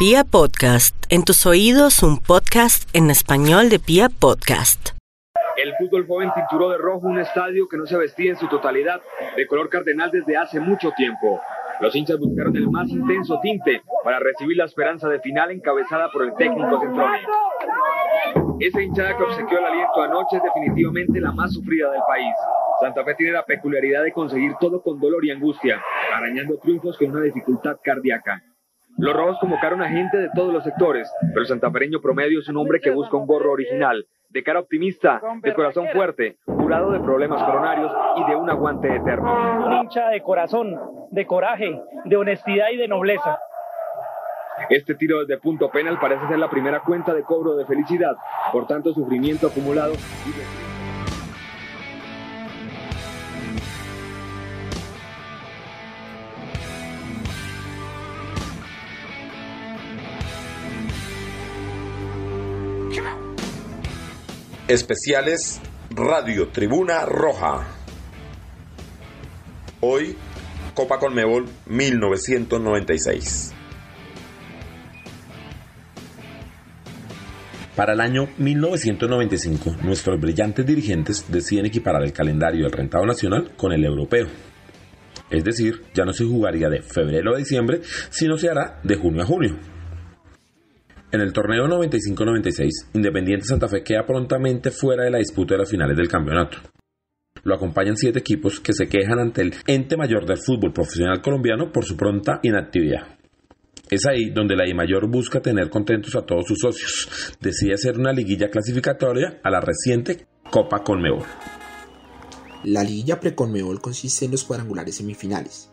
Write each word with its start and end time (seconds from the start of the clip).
Pia 0.00 0.24
Podcast, 0.24 0.96
en 1.10 1.24
tus 1.24 1.44
oídos 1.44 2.02
un 2.02 2.16
podcast 2.16 2.88
en 2.96 3.10
español 3.10 3.68
de 3.68 3.78
Pia 3.78 4.08
Podcast. 4.08 4.92
El 5.62 5.74
fútbol 5.76 6.06
joven 6.06 6.30
tinturó 6.34 6.70
de 6.70 6.78
rojo 6.78 7.06
un 7.06 7.18
estadio 7.18 7.68
que 7.68 7.76
no 7.76 7.84
se 7.84 7.98
vestía 7.98 8.30
en 8.30 8.38
su 8.38 8.48
totalidad 8.48 9.02
de 9.36 9.46
color 9.46 9.68
cardenal 9.68 10.10
desde 10.10 10.38
hace 10.38 10.58
mucho 10.58 10.90
tiempo. 10.96 11.42
Los 11.82 11.94
hinchas 11.94 12.18
buscaron 12.18 12.56
el 12.56 12.70
más 12.70 12.88
intenso 12.88 13.40
tinte 13.42 13.82
para 14.02 14.18
recibir 14.20 14.56
la 14.56 14.64
esperanza 14.64 15.06
de 15.06 15.20
final 15.20 15.50
encabezada 15.50 16.10
por 16.10 16.24
el 16.24 16.32
técnico 16.32 16.80
Centrone. 16.80 17.20
Esa 18.58 18.80
hinchada 18.80 19.18
que 19.18 19.22
obsequió 19.22 19.58
el 19.58 19.66
aliento 19.66 20.02
anoche 20.02 20.38
es 20.38 20.42
definitivamente 20.42 21.20
la 21.20 21.32
más 21.32 21.52
sufrida 21.52 21.90
del 21.90 22.00
país. 22.08 22.34
Santa 22.80 23.04
Fe 23.04 23.16
tiene 23.16 23.34
la 23.34 23.44
peculiaridad 23.44 24.02
de 24.02 24.14
conseguir 24.14 24.54
todo 24.58 24.82
con 24.82 24.98
dolor 24.98 25.22
y 25.26 25.30
angustia, 25.30 25.78
arañando 26.14 26.56
triunfos 26.56 26.96
con 26.96 27.10
una 27.10 27.20
dificultad 27.20 27.76
cardíaca. 27.84 28.42
Los 29.00 29.16
rojos 29.16 29.38
convocaron 29.40 29.80
a 29.80 29.88
gente 29.88 30.18
de 30.18 30.28
todos 30.34 30.52
los 30.52 30.62
sectores, 30.62 31.10
pero 31.28 31.40
el 31.40 31.46
santafereño 31.46 32.02
promedio 32.02 32.40
es 32.40 32.48
un 32.50 32.58
hombre 32.58 32.80
que 32.80 32.90
busca 32.90 33.16
un 33.16 33.26
gorro 33.26 33.52
original, 33.52 34.06
de 34.28 34.42
cara 34.42 34.60
optimista, 34.60 35.22
de 35.42 35.54
corazón 35.54 35.86
fuerte, 35.94 36.36
curado 36.44 36.92
de 36.92 37.00
problemas 37.00 37.42
coronarios 37.42 37.90
y 38.16 38.30
de 38.30 38.36
un 38.36 38.50
aguante 38.50 38.94
eterno. 38.94 39.66
Un 39.66 39.72
hincha 39.72 40.10
de 40.10 40.20
corazón, 40.20 40.78
de 41.10 41.26
coraje, 41.26 41.80
de 42.04 42.16
honestidad 42.16 42.66
y 42.74 42.76
de 42.76 42.88
nobleza. 42.88 43.38
Este 44.68 44.94
tiro 44.94 45.20
desde 45.20 45.40
punto 45.40 45.70
penal 45.70 45.98
parece 45.98 46.28
ser 46.28 46.38
la 46.38 46.50
primera 46.50 46.80
cuenta 46.80 47.14
de 47.14 47.22
cobro 47.22 47.56
de 47.56 47.64
felicidad, 47.64 48.14
por 48.52 48.66
tanto 48.66 48.92
sufrimiento 48.92 49.46
acumulado. 49.46 49.94
Especiales 64.70 65.60
Radio 65.90 66.46
Tribuna 66.50 67.04
Roja. 67.04 67.66
Hoy, 69.80 70.14
Copa 70.74 71.00
Conmebol 71.00 71.46
1996. 71.66 73.52
Para 77.74 77.94
el 77.94 78.00
año 78.00 78.28
1995, 78.38 79.78
nuestros 79.82 80.20
brillantes 80.20 80.64
dirigentes 80.64 81.24
deciden 81.26 81.66
equiparar 81.66 82.04
el 82.04 82.12
calendario 82.12 82.62
del 82.62 82.70
rentado 82.70 83.04
nacional 83.04 83.50
con 83.56 83.72
el 83.72 83.84
europeo. 83.84 84.28
Es 85.30 85.42
decir, 85.42 85.82
ya 85.94 86.04
no 86.04 86.12
se 86.12 86.24
jugaría 86.24 86.68
de 86.68 86.82
febrero 86.82 87.34
a 87.34 87.38
diciembre, 87.38 87.80
sino 88.10 88.38
se 88.38 88.48
hará 88.48 88.78
de 88.84 88.94
junio 88.94 89.22
a 89.22 89.26
junio. 89.26 89.79
En 91.12 91.20
el 91.20 91.32
torneo 91.32 91.66
95-96, 91.66 92.68
Independiente 92.94 93.44
Santa 93.44 93.66
Fe 93.66 93.82
queda 93.82 94.06
prontamente 94.06 94.70
fuera 94.70 95.02
de 95.02 95.10
la 95.10 95.18
disputa 95.18 95.54
de 95.54 95.58
las 95.58 95.70
finales 95.70 95.96
del 95.96 96.06
campeonato. 96.06 96.58
Lo 97.42 97.56
acompañan 97.56 97.96
siete 97.96 98.20
equipos 98.20 98.60
que 98.60 98.72
se 98.72 98.86
quejan 98.86 99.18
ante 99.18 99.42
el 99.42 99.54
ente 99.66 99.96
mayor 99.96 100.24
del 100.24 100.38
fútbol 100.38 100.72
profesional 100.72 101.20
colombiano 101.20 101.72
por 101.72 101.84
su 101.84 101.96
pronta 101.96 102.38
inactividad. 102.44 103.18
Es 103.90 104.06
ahí 104.06 104.30
donde 104.30 104.54
la 104.54 104.68
I 104.68 104.74
Mayor 104.74 105.08
busca 105.08 105.40
tener 105.40 105.68
contentos 105.68 106.14
a 106.14 106.22
todos 106.22 106.46
sus 106.46 106.60
socios. 106.60 107.36
Decide 107.40 107.74
hacer 107.74 107.98
una 107.98 108.12
liguilla 108.12 108.48
clasificatoria 108.48 109.40
a 109.42 109.50
la 109.50 109.60
reciente 109.60 110.28
Copa 110.48 110.84
Conmebol. 110.84 111.26
La 112.62 112.84
liguilla 112.84 113.18
pre-Conmebol 113.18 113.80
consiste 113.80 114.26
en 114.26 114.30
los 114.30 114.44
cuadrangulares 114.44 114.94
semifinales. 114.94 115.72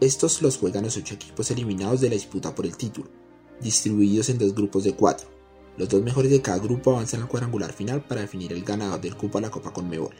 Estos 0.00 0.40
los 0.40 0.56
juegan 0.56 0.84
los 0.84 0.96
ocho 0.96 1.16
equipos 1.16 1.50
eliminados 1.50 2.00
de 2.00 2.08
la 2.08 2.14
disputa 2.14 2.54
por 2.54 2.64
el 2.64 2.78
título 2.78 3.19
distribuidos 3.60 4.28
en 4.28 4.38
dos 4.38 4.54
grupos 4.54 4.84
de 4.84 4.94
cuatro. 4.94 5.28
Los 5.76 5.88
dos 5.88 6.02
mejores 6.02 6.30
de 6.30 6.42
cada 6.42 6.58
grupo 6.58 6.92
avanzan 6.92 7.22
al 7.22 7.28
cuadrangular 7.28 7.72
final 7.72 8.02
para 8.02 8.20
definir 8.20 8.52
el 8.52 8.64
ganador 8.64 9.00
del 9.00 9.16
cupo 9.16 9.38
a 9.38 9.40
la 9.40 9.50
Copa 9.50 9.72
Conmebol. 9.72 10.14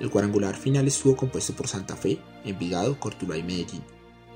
El 0.00 0.10
cuadrangular 0.10 0.56
final 0.56 0.86
estuvo 0.86 1.16
compuesto 1.16 1.54
por 1.54 1.68
Santa 1.68 1.96
Fe, 1.96 2.18
Envigado, 2.44 2.98
Cortuluá 2.98 3.36
y 3.36 3.42
Medellín. 3.42 3.82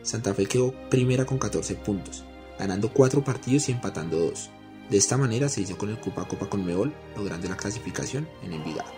Santa 0.02 0.32
Fe 0.32 0.46
quedó 0.46 0.72
primera 0.88 1.26
con 1.26 1.38
14 1.38 1.74
puntos, 1.74 2.24
ganando 2.58 2.92
4 2.92 3.24
partidos 3.24 3.68
y 3.68 3.72
empatando 3.72 4.18
2. 4.18 4.50
De 4.90 4.96
esta 4.96 5.16
manera 5.16 5.48
se 5.48 5.62
hizo 5.62 5.76
con 5.76 5.90
el 5.90 5.98
cupo 5.98 6.20
a 6.20 6.28
Copa 6.28 6.48
Conmebol, 6.48 6.94
logrando 7.16 7.48
la 7.48 7.56
clasificación 7.56 8.28
en 8.42 8.52
Envigado. 8.52 8.90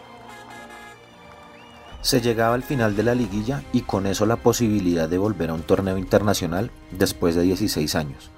Se 2.02 2.20
llegaba 2.20 2.54
al 2.54 2.62
final 2.62 2.94
de 2.94 3.02
la 3.02 3.14
liguilla 3.14 3.64
y 3.72 3.80
con 3.82 4.06
eso 4.06 4.26
la 4.26 4.36
posibilidad 4.36 5.08
de 5.08 5.18
volver 5.18 5.50
a 5.50 5.54
un 5.54 5.62
torneo 5.62 5.98
internacional 5.98 6.70
después 6.92 7.34
de 7.34 7.42
16 7.42 7.94
años. 7.94 8.30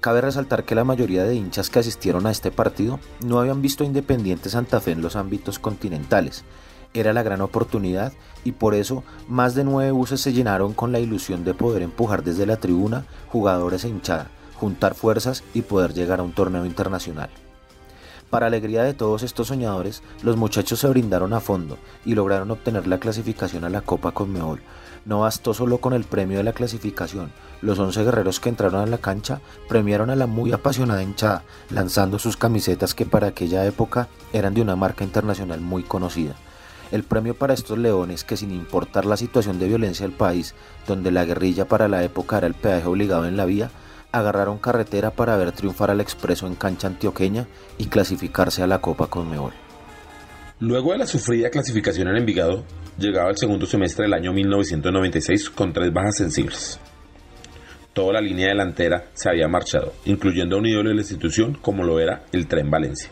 Cabe 0.00 0.22
resaltar 0.22 0.64
que 0.64 0.74
la 0.74 0.84
mayoría 0.84 1.24
de 1.24 1.34
hinchas 1.34 1.68
que 1.68 1.78
asistieron 1.78 2.26
a 2.26 2.30
este 2.30 2.50
partido 2.50 2.98
no 3.22 3.38
habían 3.38 3.60
visto 3.60 3.84
a 3.84 3.86
Independiente 3.86 4.48
Santa 4.48 4.80
Fe 4.80 4.92
en 4.92 5.02
los 5.02 5.14
ámbitos 5.14 5.58
continentales. 5.58 6.42
Era 6.94 7.12
la 7.12 7.22
gran 7.22 7.42
oportunidad 7.42 8.14
y 8.42 8.52
por 8.52 8.74
eso 8.74 9.04
más 9.28 9.54
de 9.54 9.62
nueve 9.62 9.90
buses 9.90 10.22
se 10.22 10.32
llenaron 10.32 10.72
con 10.72 10.90
la 10.90 11.00
ilusión 11.00 11.44
de 11.44 11.52
poder 11.52 11.82
empujar 11.82 12.24
desde 12.24 12.46
la 12.46 12.56
tribuna 12.56 13.04
jugadores 13.28 13.84
e 13.84 13.88
hinchada, 13.88 14.30
juntar 14.54 14.94
fuerzas 14.94 15.44
y 15.52 15.62
poder 15.62 15.92
llegar 15.92 16.20
a 16.20 16.22
un 16.22 16.32
torneo 16.32 16.64
internacional. 16.64 17.28
Para 18.30 18.46
alegría 18.46 18.84
de 18.84 18.94
todos 18.94 19.22
estos 19.22 19.48
soñadores, 19.48 20.02
los 20.22 20.36
muchachos 20.36 20.78
se 20.78 20.88
brindaron 20.88 21.34
a 21.34 21.40
fondo 21.40 21.76
y 22.06 22.14
lograron 22.14 22.50
obtener 22.50 22.86
la 22.86 22.98
clasificación 22.98 23.64
a 23.64 23.70
la 23.70 23.82
Copa 23.82 24.12
Conmebol. 24.12 24.62
No 25.04 25.20
bastó 25.20 25.54
solo 25.54 25.78
con 25.78 25.92
el 25.92 26.04
premio 26.04 26.38
de 26.38 26.44
la 26.44 26.52
clasificación, 26.52 27.32
los 27.62 27.78
11 27.78 28.04
guerreros 28.04 28.40
que 28.40 28.48
entraron 28.48 28.80
a 28.82 28.86
la 28.86 28.98
cancha 28.98 29.40
premiaron 29.68 30.10
a 30.10 30.16
la 30.16 30.26
muy 30.26 30.52
apasionada 30.52 31.02
hinchada, 31.02 31.42
lanzando 31.68 32.18
sus 32.18 32.36
camisetas 32.36 32.94
que 32.94 33.04
para 33.04 33.28
aquella 33.28 33.66
época 33.66 34.08
eran 34.32 34.54
de 34.54 34.62
una 34.62 34.76
marca 34.76 35.04
internacional 35.04 35.60
muy 35.60 35.82
conocida. 35.82 36.34
El 36.90 37.04
premio 37.04 37.34
para 37.34 37.54
estos 37.54 37.78
leones, 37.78 38.24
que 38.24 38.36
sin 38.36 38.50
importar 38.50 39.04
la 39.04 39.16
situación 39.16 39.58
de 39.58 39.68
violencia 39.68 40.06
del 40.06 40.16
país, 40.16 40.54
donde 40.86 41.10
la 41.10 41.24
guerrilla 41.24 41.66
para 41.66 41.86
la 41.86 42.02
época 42.02 42.38
era 42.38 42.46
el 42.46 42.54
peaje 42.54 42.86
obligado 42.86 43.26
en 43.26 43.36
la 43.36 43.44
vía, 43.44 43.70
agarraron 44.10 44.58
carretera 44.58 45.10
para 45.10 45.36
ver 45.36 45.52
triunfar 45.52 45.90
al 45.90 46.00
Expreso 46.00 46.46
en 46.46 46.56
cancha 46.56 46.88
antioqueña 46.88 47.46
y 47.78 47.86
clasificarse 47.86 48.62
a 48.62 48.66
la 48.66 48.80
Copa 48.80 49.06
Conmebol. 49.06 49.52
Luego 50.58 50.92
de 50.92 50.98
la 50.98 51.06
sufrida 51.06 51.50
clasificación 51.50 52.08
en 52.08 52.16
Envigado, 52.16 52.64
llegaba 53.00 53.30
el 53.30 53.36
segundo 53.36 53.66
semestre 53.66 54.04
del 54.04 54.14
año 54.14 54.32
1996 54.32 55.50
con 55.50 55.72
tres 55.72 55.92
bajas 55.92 56.16
sensibles. 56.16 56.78
Toda 57.92 58.12
la 58.14 58.20
línea 58.20 58.48
delantera 58.48 59.06
se 59.14 59.30
había 59.30 59.48
marchado, 59.48 59.94
incluyendo 60.04 60.56
a 60.56 60.58
un 60.60 60.66
ídolo 60.66 60.90
de 60.90 60.94
la 60.94 61.00
institución 61.00 61.54
como 61.54 61.82
lo 61.82 61.98
era 61.98 62.22
el 62.32 62.46
Tren 62.46 62.70
Valencia. 62.70 63.10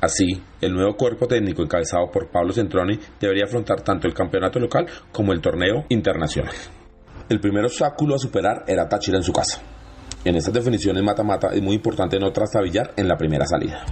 Así, 0.00 0.42
el 0.60 0.74
nuevo 0.74 0.96
cuerpo 0.96 1.26
técnico 1.26 1.62
encabezado 1.62 2.10
por 2.12 2.30
Pablo 2.30 2.52
Centroni 2.52 2.98
debería 3.20 3.44
afrontar 3.44 3.80
tanto 3.80 4.06
el 4.06 4.14
campeonato 4.14 4.58
local 4.58 4.86
como 5.10 5.32
el 5.32 5.40
torneo 5.40 5.86
internacional. 5.88 6.54
El 7.28 7.40
primer 7.40 7.64
obstáculo 7.64 8.14
a 8.14 8.18
superar 8.18 8.64
era 8.66 8.88
Táchira 8.88 9.16
en 9.16 9.24
su 9.24 9.32
casa. 9.32 9.60
En 10.24 10.36
estas 10.36 10.54
definiciones 10.54 11.02
mata-mata 11.02 11.48
es 11.52 11.62
muy 11.62 11.76
importante 11.76 12.18
no 12.18 12.32
trastabillar 12.32 12.92
en 12.96 13.08
la 13.08 13.16
primera 13.16 13.46
salida. 13.46 13.84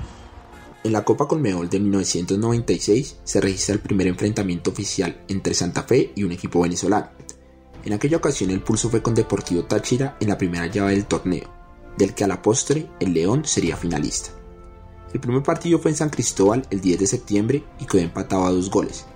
En 0.87 0.93
la 0.93 1.05
Copa 1.05 1.27
Conmebol 1.27 1.69
de 1.69 1.81
1996 1.81 3.17
se 3.25 3.41
registra 3.41 3.75
el 3.75 3.81
primer 3.81 4.07
enfrentamiento 4.07 4.71
oficial 4.71 5.21
entre 5.27 5.53
Santa 5.53 5.83
Fe 5.83 6.13
y 6.15 6.23
un 6.23 6.31
equipo 6.31 6.61
venezolano. 6.61 7.09
En 7.85 7.93
aquella 7.93 8.19
ocasión 8.19 8.51
el 8.51 8.63
pulso 8.63 8.89
fue 8.89 9.03
con 9.03 9.13
Deportivo 9.13 9.65
Táchira 9.65 10.17
en 10.21 10.29
la 10.29 10.39
primera 10.39 10.69
llave 10.69 10.93
del 10.93 11.07
torneo, 11.07 11.51
del 11.99 12.15
que 12.15 12.23
a 12.23 12.29
la 12.29 12.41
postre 12.41 12.89
el 13.01 13.15
León 13.15 13.45
sería 13.45 13.77
finalista. 13.77 14.31
El 15.13 15.19
primer 15.19 15.43
partido 15.43 15.81
fue 15.81 15.91
en 15.91 15.97
San 15.97 16.09
Cristóbal 16.09 16.65
el 16.71 16.81
10 16.81 17.01
de 17.01 17.07
septiembre 17.09 17.65
y 17.81 17.87
quedó 17.87 18.03
empatado 18.03 18.45
a 18.45 18.53
dos 18.53 18.71
goles. 18.71 19.07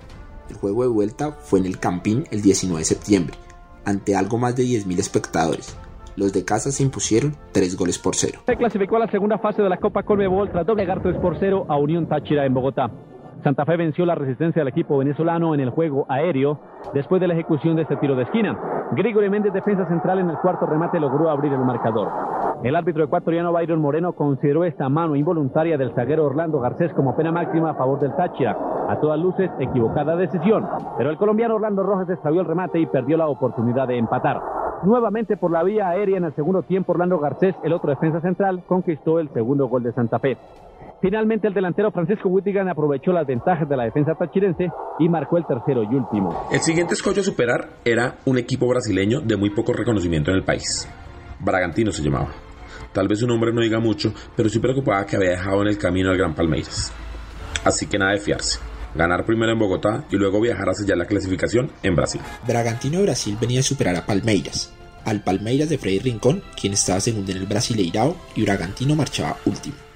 El 0.49 0.57
juego 0.57 0.81
de 0.81 0.89
vuelta 0.89 1.31
fue 1.31 1.59
en 1.59 1.67
el 1.67 1.79
Campín 1.79 2.27
el 2.31 2.41
19 2.41 2.79
de 2.79 2.85
septiembre, 2.85 3.37
ante 3.85 4.17
algo 4.17 4.37
más 4.37 4.57
de 4.57 4.65
10.000 4.65 4.99
espectadores, 4.99 5.67
los 6.15 6.33
de 6.33 6.45
casa 6.45 6.71
se 6.71 6.83
impusieron 6.83 7.35
3 7.51 7.77
goles 7.77 7.97
por 7.97 8.15
0. 8.15 8.41
Se 8.45 8.55
clasificó 8.55 8.97
a 8.97 8.99
la 8.99 9.11
segunda 9.11 9.37
fase 9.37 9.61
de 9.61 9.69
la 9.69 9.77
Copa 9.77 10.03
Conmebol 10.03 10.51
tras 10.51 10.65
doblegar 10.65 11.01
3 11.01 11.17
por 11.17 11.37
0 11.39 11.65
a 11.69 11.77
Unión 11.77 12.07
Táchira 12.07 12.45
en 12.45 12.53
Bogotá. 12.53 12.91
Santa 13.43 13.65
Fe 13.65 13.75
venció 13.75 14.05
la 14.05 14.13
resistencia 14.13 14.59
del 14.59 14.67
equipo 14.67 14.99
venezolano 14.99 15.55
en 15.55 15.59
el 15.61 15.71
juego 15.71 16.05
aéreo 16.09 16.59
después 16.93 17.19
de 17.19 17.27
la 17.27 17.33
ejecución 17.33 17.75
de 17.75 17.83
este 17.83 17.95
tiro 17.97 18.15
de 18.15 18.23
esquina. 18.23 18.57
Gregory 18.91 19.29
Méndez, 19.29 19.51
defensa 19.51 19.87
central 19.87 20.19
en 20.19 20.29
el 20.29 20.37
cuarto 20.37 20.67
remate, 20.67 20.99
logró 20.99 21.29
abrir 21.29 21.51
el 21.51 21.65
marcador. 21.65 22.09
El 22.63 22.75
árbitro 22.75 23.03
ecuatoriano 23.03 23.51
Byron 23.51 23.81
Moreno 23.81 24.13
consideró 24.13 24.63
esta 24.63 24.89
mano 24.89 25.15
involuntaria 25.15 25.77
del 25.77 25.93
zaguero 25.93 26.25
Orlando 26.25 26.59
Garcés 26.59 26.93
como 26.93 27.15
pena 27.15 27.31
máxima 27.31 27.71
a 27.71 27.73
favor 27.73 27.99
del 27.99 28.15
Táchira. 28.15 28.55
A 28.87 28.99
todas 28.99 29.19
luces, 29.19 29.49
equivocada 29.59 30.15
decisión, 30.15 30.67
pero 30.97 31.09
el 31.09 31.17
colombiano 31.17 31.55
Orlando 31.55 31.81
Rojas 31.81 32.09
extravió 32.09 32.41
el 32.41 32.47
remate 32.47 32.79
y 32.79 32.85
perdió 32.85 33.17
la 33.17 33.27
oportunidad 33.27 33.87
de 33.87 33.97
empatar. 33.97 34.39
Nuevamente 34.83 35.37
por 35.37 35.51
la 35.51 35.63
vía 35.63 35.89
aérea 35.89 36.17
en 36.17 36.25
el 36.25 36.33
segundo 36.33 36.61
tiempo, 36.61 36.91
Orlando 36.91 37.17
Garcés, 37.17 37.55
el 37.63 37.73
otro 37.73 37.89
defensa 37.89 38.21
central, 38.21 38.63
conquistó 38.67 39.19
el 39.19 39.29
segundo 39.29 39.67
gol 39.67 39.83
de 39.83 39.93
Santa 39.93 40.19
Fe. 40.19 40.37
Finalmente, 41.01 41.47
el 41.47 41.53
delantero 41.53 41.91
Francisco 41.91 42.29
Wittigan 42.29 42.69
aprovechó 42.69 43.11
las 43.11 43.25
ventajas 43.25 43.67
de 43.67 43.75
la 43.75 43.85
defensa 43.85 44.13
tachirense 44.13 44.69
y 44.99 45.09
marcó 45.09 45.37
el 45.37 45.45
tercero 45.47 45.81
y 45.83 45.95
último. 45.95 46.47
El 46.51 46.59
siguiente 46.59 46.93
escollo 46.93 47.21
a 47.21 47.23
superar 47.23 47.77
era 47.83 48.17
un 48.25 48.37
equipo 48.37 48.67
brasileño 48.67 49.19
de 49.19 49.35
muy 49.35 49.49
poco 49.49 49.73
reconocimiento 49.73 50.29
en 50.29 50.37
el 50.37 50.43
país. 50.43 50.87
Bragantino 51.39 51.91
se 51.91 52.03
llamaba. 52.03 52.29
Tal 52.93 53.07
vez 53.07 53.19
su 53.19 53.27
nombre 53.27 53.51
no 53.51 53.61
diga 53.61 53.79
mucho, 53.79 54.13
pero 54.35 54.47
sí 54.47 54.59
preocupaba 54.59 55.05
que 55.05 55.15
había 55.15 55.31
dejado 55.31 55.61
en 55.63 55.69
el 55.69 55.77
camino 55.79 56.11
al 56.11 56.17
Gran 56.17 56.35
Palmeiras. 56.35 56.93
Así 57.63 57.87
que 57.87 57.97
nada 57.97 58.11
de 58.11 58.19
fiarse. 58.19 58.59
Ganar 58.93 59.25
primero 59.25 59.53
en 59.53 59.59
Bogotá 59.59 60.03
y 60.11 60.17
luego 60.17 60.39
viajar 60.39 60.69
a 60.69 60.73
sellar 60.73 60.97
la 60.97 61.05
clasificación 61.05 61.71
en 61.81 61.95
Brasil. 61.95 62.21
Bragantino 62.45 62.97
de 62.97 63.03
Brasil 63.05 63.37
venía 63.39 63.61
a 63.61 63.63
superar 63.63 63.95
a 63.95 64.05
Palmeiras, 64.05 64.75
al 65.05 65.23
Palmeiras 65.23 65.69
de 65.69 65.77
Freddy 65.79 65.99
Rincón, 65.99 66.43
quien 66.59 66.73
estaba 66.73 66.99
segundo 66.99 67.31
en 67.31 67.37
el 67.37 67.45
Brasileirao 67.47 68.15
y 68.35 68.43
Bragantino 68.43 68.95
marchaba 68.95 69.37
último. 69.45 69.90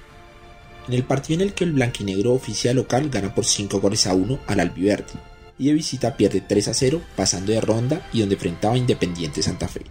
En 0.88 0.94
el 0.94 1.04
partido 1.04 1.40
en 1.40 1.48
el 1.48 1.54
que 1.54 1.64
el 1.64 1.72
blanquinegro 1.72 2.32
oficial 2.32 2.76
local 2.76 3.10
gana 3.10 3.34
por 3.34 3.44
5 3.44 3.80
goles 3.80 4.06
a 4.06 4.14
1 4.14 4.40
al 4.46 4.60
Albiverde 4.60 5.14
y 5.58 5.66
de 5.68 5.72
visita 5.72 6.16
pierde 6.16 6.40
3 6.40 6.68
a 6.68 6.74
0 6.74 7.00
pasando 7.16 7.52
de 7.52 7.60
ronda 7.60 8.08
y 8.12 8.20
donde 8.20 8.34
enfrentaba 8.34 8.74
a 8.74 8.78
Independiente 8.78 9.42
Santa 9.42 9.68
Fe. 9.68 9.82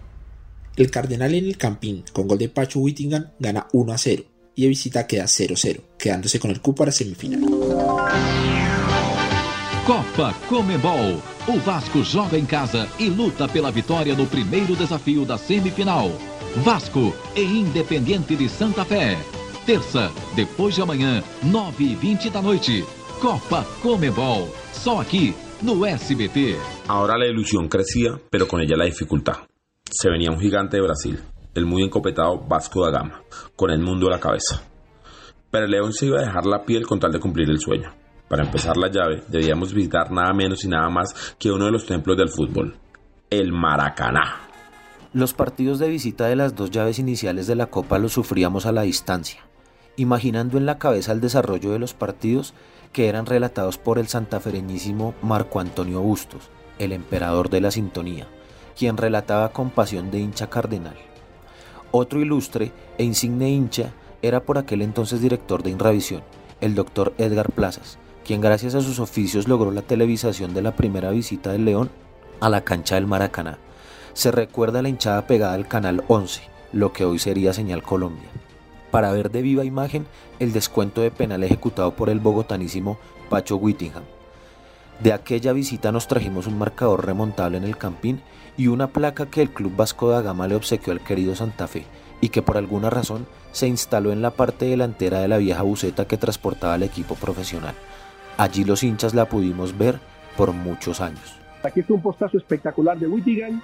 El 0.76 0.92
Cardenal 0.92 1.34
en 1.34 1.46
el 1.46 1.58
Campín 1.58 2.04
con 2.14 2.28
gol 2.28 2.38
de 2.38 2.50
Pacho 2.50 2.80
Whittingham 2.80 3.32
gana 3.40 3.68
1 3.74 3.94
a 3.94 3.98
0 3.98 4.24
y 4.56 4.64
de 4.64 4.68
visita 4.70 5.06
queda 5.06 5.26
0-0, 5.26 5.82
quedándose 5.98 6.40
con 6.40 6.52
el 6.52 6.62
cupo 6.62 6.84
para 6.84 6.92
semifinal. 6.92 7.42
Copa 9.86 10.34
Comebol. 10.50 11.22
O 11.48 11.60
Vasco 11.60 12.04
joga 12.04 12.38
em 12.38 12.46
casa 12.46 12.88
e 12.98 13.08
luta 13.08 13.48
pela 13.48 13.70
vitória 13.70 14.16
no 14.16 14.26
primeiro 14.26 14.76
desafio 14.76 15.26
da 15.26 15.38
semifinal. 15.38 16.10
Vasco 16.64 17.14
e 17.36 17.44
Independiente 17.44 18.36
de 18.36 18.50
Santa 18.50 18.84
Fé. 18.84 19.16
Terça, 19.66 20.12
depois 20.36 20.76
de 20.76 20.82
amanhã, 20.84 21.24
9h20 21.44 22.30
da 22.30 22.40
noite. 22.40 22.86
Copa 23.20 23.66
Comebol. 23.82 24.48
Só 24.72 25.02
aqui, 25.02 25.34
no 25.64 25.84
SBT. 25.84 26.56
Ahora 26.88 27.18
la 27.18 27.26
ilusión 27.26 27.68
crecía, 27.68 28.12
pero 28.30 28.48
con 28.48 28.62
ella 28.62 28.78
la 28.78 28.86
dificultad. 28.86 29.38
Se 29.90 30.08
venía 30.08 30.30
un 30.30 30.40
gigante 30.40 30.78
de 30.78 30.84
Brasil, 30.84 31.20
el 31.56 31.66
muy 31.66 31.82
encopetado 31.82 32.38
Vasco 32.38 32.86
da 32.86 32.92
Gama, 32.92 33.24
con 33.56 33.72
el 33.72 33.80
mundo 33.80 34.06
a 34.08 34.12
la 34.12 34.20
cabeza. 34.20 34.62
Pero 35.50 35.66
el 35.66 35.72
León 35.72 35.94
se 35.94 36.06
iba 36.06 36.20
a 36.20 36.26
dejar 36.26 36.46
la 36.46 36.64
piel 36.64 36.86
con 36.86 37.00
tal 37.00 37.12
de 37.12 37.20
cumplir 37.20 37.50
el 37.50 37.60
sueño. 37.60 37.92
Para 38.28 38.44
empezar 38.44 38.78
la 38.78 38.92
llave, 38.92 39.24
debíamos 39.30 39.74
visitar 39.74 40.12
nada 40.12 40.32
menos 40.32 40.64
y 40.64 40.68
nada 40.68 40.90
más 40.92 41.36
que 41.40 41.52
uno 41.52 41.66
de 41.66 41.72
los 41.72 41.88
templos 41.88 42.16
del 42.16 42.30
fútbol, 42.30 42.78
el 43.32 43.52
Maracaná. 43.52 44.42
Los 45.12 45.34
partidos 45.34 45.80
de 45.80 45.90
visita 45.90 46.28
de 46.28 46.36
las 46.36 46.56
dos 46.56 46.70
llaves 46.70 47.00
iniciales 47.00 47.48
de 47.48 47.56
la 47.56 47.68
Copa 47.68 47.98
los 47.98 48.14
sufríamos 48.14 48.68
a 48.68 48.72
la 48.72 48.82
distancia, 48.84 49.46
imaginando 49.98 50.58
en 50.58 50.66
la 50.66 50.78
cabeza 50.78 51.12
el 51.12 51.22
desarrollo 51.22 51.72
de 51.72 51.80
los 51.80 51.94
partidos 51.94 52.54
que 52.92 53.08
eran 53.08 53.26
relatados 53.26 53.78
por 53.78 54.00
el 54.00 54.08
santafereñísimo 54.08 55.14
Marco 55.22 55.60
Antonio 55.60 56.02
Bustos, 56.02 56.50
el 56.80 56.92
emperador 56.94 57.50
de 57.50 57.62
la 57.62 57.72
sintonía, 57.72 58.28
quien 58.78 58.98
relataba 58.98 59.50
con 59.50 59.70
pasión 59.70 60.12
de 60.12 60.20
hincha 60.20 60.50
cardenal. 60.50 60.96
Otro 61.92 62.22
ilustre 62.22 62.72
e 62.98 63.04
insigne 63.04 63.50
hincha 63.50 63.94
era 64.22 64.42
por 64.42 64.58
aquel 64.58 64.82
entonces 64.82 65.22
director 65.22 65.64
de 65.64 65.72
Inravisión, 65.72 66.24
el 66.62 66.76
doctor 66.76 67.14
Edgar 67.18 67.52
Plazas, 67.52 67.98
quien 68.26 68.42
gracias 68.42 68.76
a 68.76 68.82
sus 68.82 69.00
oficios 69.00 69.48
logró 69.48 69.72
la 69.72 69.82
televisación 69.82 70.54
de 70.54 70.62
la 70.62 70.76
primera 70.76 71.12
visita 71.12 71.52
del 71.52 71.66
León 71.66 71.90
a 72.40 72.50
la 72.50 72.62
cancha 72.62 72.96
del 72.96 73.08
Maracaná. 73.08 73.60
Se 74.14 74.32
recuerda 74.32 74.82
la 74.82 74.90
hinchada 74.90 75.28
pegada 75.28 75.54
al 75.54 75.68
canal 75.68 76.04
11, 76.08 76.42
lo 76.74 76.92
que 76.92 77.06
hoy 77.06 77.20
sería 77.20 77.54
Señal 77.54 77.84
Colombia, 77.84 78.30
para 78.96 79.12
ver 79.12 79.30
de 79.30 79.42
viva 79.42 79.66
imagen 79.66 80.08
el 80.40 80.54
descuento 80.54 81.02
de 81.02 81.12
penal 81.12 81.44
ejecutado 81.44 81.92
por 81.98 82.10
el 82.10 82.22
bogotanísimo 82.22 82.98
Pacho 83.30 83.58
Whittingham. 83.58 84.06
De 85.04 85.12
aquella 85.12 85.52
visita 85.52 85.92
nos 85.92 86.08
trajimos 86.08 86.48
un 86.48 86.58
marcador 86.58 87.06
remontable 87.06 87.58
en 87.58 87.66
el 87.66 87.76
Campín 87.76 88.22
y 88.56 88.68
una 88.68 88.88
placa 88.88 89.26
que 89.26 89.42
el 89.42 89.50
Club 89.50 89.76
Vasco 89.76 90.12
da 90.12 90.22
Gama 90.22 90.48
le 90.48 90.56
obsequió 90.56 90.94
al 90.94 91.04
querido 91.04 91.36
Santa 91.36 91.68
Fe 91.68 91.86
y 92.22 92.30
que 92.30 92.42
por 92.42 92.56
alguna 92.56 92.90
razón 92.90 93.28
se 93.52 93.68
instaló 93.68 94.14
en 94.14 94.22
la 94.22 94.32
parte 94.32 94.64
delantera 94.64 95.20
de 95.20 95.28
la 95.28 95.40
vieja 95.40 95.64
buceta 95.64 96.08
que 96.08 96.16
transportaba 96.16 96.76
al 96.76 96.84
equipo 96.84 97.16
profesional. 97.16 97.76
Allí 98.38 98.64
los 98.64 98.82
hinchas 98.82 99.14
la 99.14 99.26
pudimos 99.26 99.78
ver 99.78 100.00
por 100.38 100.54
muchos 100.54 101.02
años. 101.02 101.36
Aquí 101.64 101.82
está 101.82 101.92
un 101.92 102.02
postazo 102.02 102.38
espectacular 102.38 102.98
de 102.98 103.08
Wittigan. 103.08 103.62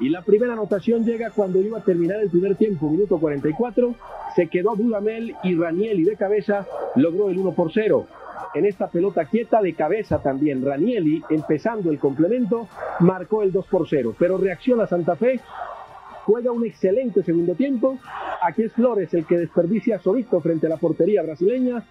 Y 0.00 0.08
la 0.08 0.22
primera 0.22 0.54
anotación 0.54 1.04
llega 1.04 1.30
cuando 1.30 1.60
iba 1.60 1.78
a 1.78 1.84
terminar 1.84 2.20
el 2.20 2.30
primer 2.30 2.56
tiempo, 2.56 2.88
minuto 2.88 3.18
44. 3.18 3.94
Se 4.34 4.48
quedó 4.48 4.74
Dudamel 4.74 5.34
y 5.42 5.54
Ranieli 5.54 6.04
de 6.04 6.16
cabeza 6.16 6.66
logró 6.96 7.28
el 7.28 7.38
1 7.38 7.52
por 7.52 7.70
0. 7.70 8.06
En 8.54 8.64
esta 8.64 8.88
pelota 8.88 9.26
quieta 9.26 9.60
de 9.60 9.74
cabeza 9.74 10.22
también 10.22 10.64
Ranieli, 10.64 11.22
empezando 11.28 11.90
el 11.90 11.98
complemento, 11.98 12.66
marcó 13.00 13.42
el 13.42 13.52
2 13.52 13.66
por 13.66 13.86
0. 13.86 14.14
Pero 14.18 14.38
reacciona 14.38 14.86
Santa 14.86 15.16
Fe, 15.16 15.38
juega 16.24 16.50
un 16.50 16.64
excelente 16.64 17.22
segundo 17.22 17.54
tiempo. 17.54 17.98
Aquí 18.42 18.62
es 18.62 18.72
Flores 18.72 19.12
el 19.12 19.26
que 19.26 19.36
desperdicia 19.36 19.98
solito 19.98 20.40
frente 20.40 20.66
a 20.66 20.70
la 20.70 20.78
portería 20.78 21.22
brasileña 21.22 21.84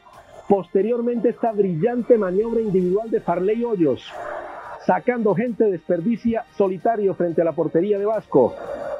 Posteriormente 0.50 1.30
esta 1.30 1.52
brillante 1.52 2.18
maniobra 2.18 2.60
individual 2.60 3.12
de 3.12 3.22
Farley 3.22 3.64
Hoyos, 3.64 4.12
sacando 4.90 5.36
gente 5.36 5.66
desperdicia 5.66 6.46
solitario 6.58 7.14
frente 7.14 7.44
a 7.44 7.46
la 7.46 7.52
portería 7.52 8.00
de 8.00 8.08
Vasco. 8.08 8.56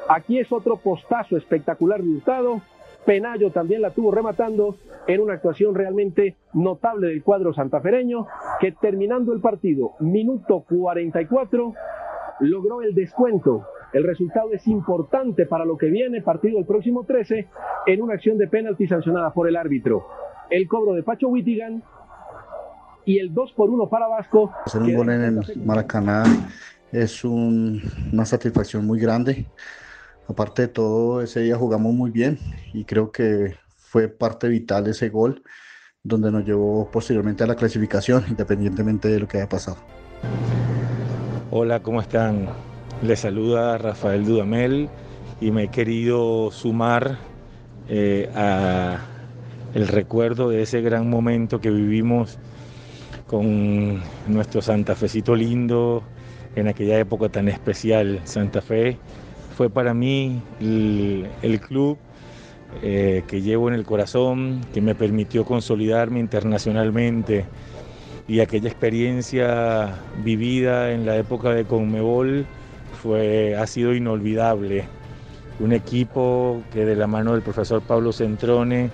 Aquí 0.08 0.38
es 0.38 0.52
otro 0.52 0.76
postazo 0.76 1.36
espectacular 1.36 2.00
de 2.00 2.10
Hurtado. 2.10 2.60
Penayo 3.04 3.50
también 3.50 3.82
la 3.82 3.90
tuvo 3.90 4.12
rematando 4.12 4.76
en 5.08 5.20
una 5.20 5.34
actuación 5.34 5.74
realmente 5.74 6.36
notable 6.52 7.08
del 7.08 7.24
cuadro 7.24 7.52
santafereño, 7.52 8.28
que 8.60 8.70
terminando 8.70 9.32
el 9.32 9.40
partido, 9.40 9.94
minuto 9.98 10.64
44, 10.68 11.74
logró 12.38 12.82
el 12.82 12.94
descuento. 12.94 13.66
El 13.92 14.04
resultado 14.04 14.52
es 14.52 14.68
importante 14.68 15.44
para 15.44 15.64
lo 15.64 15.76
que 15.76 15.86
viene, 15.86 16.22
partido 16.22 16.60
el 16.60 16.66
próximo 16.66 17.02
13, 17.02 17.48
en 17.86 18.00
una 18.00 18.14
acción 18.14 18.38
de 18.38 18.46
penalti 18.46 18.86
sancionada 18.86 19.32
por 19.32 19.48
el 19.48 19.56
árbitro 19.56 20.06
el 20.50 20.66
cobro 20.66 20.94
de 20.94 21.02
Pacho 21.02 21.28
Wittigan 21.28 21.82
y 23.04 23.18
el 23.18 23.32
2 23.32 23.52
por 23.52 23.70
1 23.70 23.88
para 23.88 24.06
Vasco. 24.08 24.52
Hacer 24.64 24.82
un 24.82 24.94
gol 24.94 25.10
en 25.10 25.22
el 25.22 25.62
Maracaná 25.64 26.24
es 26.92 27.24
una 27.24 28.24
satisfacción 28.24 28.86
muy 28.86 28.98
grande. 28.98 29.46
Aparte 30.28 30.62
de 30.62 30.68
todo, 30.68 31.22
ese 31.22 31.40
día 31.40 31.56
jugamos 31.56 31.92
muy 31.92 32.10
bien 32.10 32.38
y 32.72 32.84
creo 32.84 33.10
que 33.10 33.56
fue 33.76 34.08
parte 34.08 34.48
vital 34.48 34.86
ese 34.86 35.08
gol 35.08 35.42
donde 36.02 36.30
nos 36.30 36.44
llevó 36.44 36.88
posteriormente 36.90 37.44
a 37.44 37.46
la 37.46 37.56
clasificación, 37.56 38.24
independientemente 38.28 39.08
de 39.08 39.20
lo 39.20 39.28
que 39.28 39.38
haya 39.38 39.48
pasado. 39.48 39.78
Hola, 41.50 41.82
¿cómo 41.82 42.00
están? 42.00 42.48
Les 43.02 43.20
saluda 43.20 43.76
Rafael 43.76 44.24
Dudamel 44.24 44.88
y 45.40 45.50
me 45.50 45.64
he 45.64 45.68
querido 45.68 46.50
sumar 46.52 47.18
eh, 47.88 48.30
a 48.34 48.98
el 49.74 49.88
recuerdo 49.88 50.48
de 50.48 50.62
ese 50.62 50.80
gran 50.80 51.08
momento 51.08 51.60
que 51.60 51.70
vivimos 51.70 52.38
con 53.30 54.00
nuestro 54.26 54.60
Santa 54.60 54.96
Fecito 54.96 55.36
lindo 55.36 56.02
en 56.56 56.66
aquella 56.66 56.98
época 56.98 57.28
tan 57.28 57.48
especial. 57.48 58.20
Santa 58.24 58.60
Fe 58.60 58.96
fue 59.56 59.70
para 59.70 59.94
mí 59.94 60.42
el, 60.58 61.60
club 61.60 61.96
eh, 62.82 63.22
que 63.28 63.40
llevo 63.40 63.68
en 63.68 63.74
el 63.74 63.84
corazón, 63.84 64.62
que 64.74 64.80
me 64.80 64.96
permitió 64.96 65.44
consolidarme 65.44 66.18
internacionalmente 66.18 67.44
y 68.26 68.40
aquella 68.40 68.68
experiencia 68.68 69.94
vivida 70.24 70.90
en 70.90 71.06
la 71.06 71.16
época 71.16 71.50
de 71.50 71.64
Conmebol 71.64 72.46
fue, 73.00 73.54
ha 73.54 73.66
sido 73.68 73.94
inolvidable. 73.94 74.86
Un 75.60 75.72
equipo 75.72 76.64
que 76.72 76.84
de 76.84 76.96
la 76.96 77.06
mano 77.06 77.34
del 77.34 77.42
profesor 77.42 77.80
Pablo 77.80 78.10
Centrone 78.10 78.90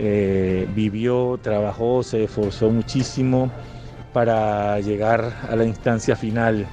eh, 0.00 0.68
vivió, 0.76 1.40
trabajó, 1.42 2.04
se 2.04 2.22
esforzó 2.22 2.70
muchísimo 2.70 3.50
para 4.12 4.78
llegar 4.78 5.32
a 5.50 5.56
la 5.56 5.64
instancia 5.64 6.14
final. 6.14 6.66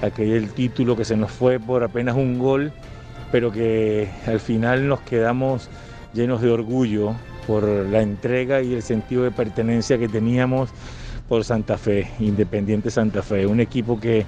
Aquel 0.00 0.50
título 0.50 0.96
que 0.96 1.04
se 1.04 1.14
nos 1.14 1.30
fue 1.30 1.60
por 1.60 1.84
apenas 1.84 2.16
un 2.16 2.38
gol, 2.38 2.72
pero 3.30 3.52
que 3.52 4.08
al 4.26 4.40
final 4.40 4.88
nos 4.88 5.00
quedamos 5.02 5.68
llenos 6.14 6.40
de 6.40 6.50
orgullo 6.50 7.14
por 7.46 7.64
la 7.64 8.00
entrega 8.00 8.62
y 8.62 8.72
el 8.72 8.82
sentido 8.82 9.24
de 9.24 9.30
pertenencia 9.30 9.98
que 9.98 10.08
teníamos 10.08 10.70
por 11.28 11.44
Santa 11.44 11.76
Fe, 11.76 12.10
Independiente 12.18 12.90
Santa 12.90 13.22
Fe, 13.22 13.46
un 13.46 13.60
equipo 13.60 14.00
que 14.00 14.24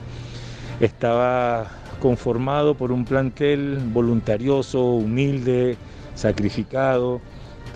estaba 0.81 1.71
conformado 2.01 2.75
por 2.75 2.93
un 2.93 3.07
plantel 3.07 3.79
voluntarioso, 3.95 4.85
humilde, 4.85 5.79
sacrificado, 6.15 7.23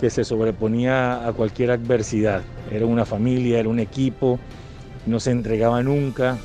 que 0.01 0.09
se 0.09 0.25
sobreponía 0.25 1.27
a 1.27 1.31
cualquier 1.31 1.69
adversidad. 1.69 2.41
Era 2.71 2.87
una 2.87 3.05
familia, 3.05 3.59
era 3.59 3.69
un 3.69 3.79
equipo, 3.79 4.39
no 5.05 5.19
se 5.19 5.29
entregaba 5.29 5.83
nunca, 5.83 6.39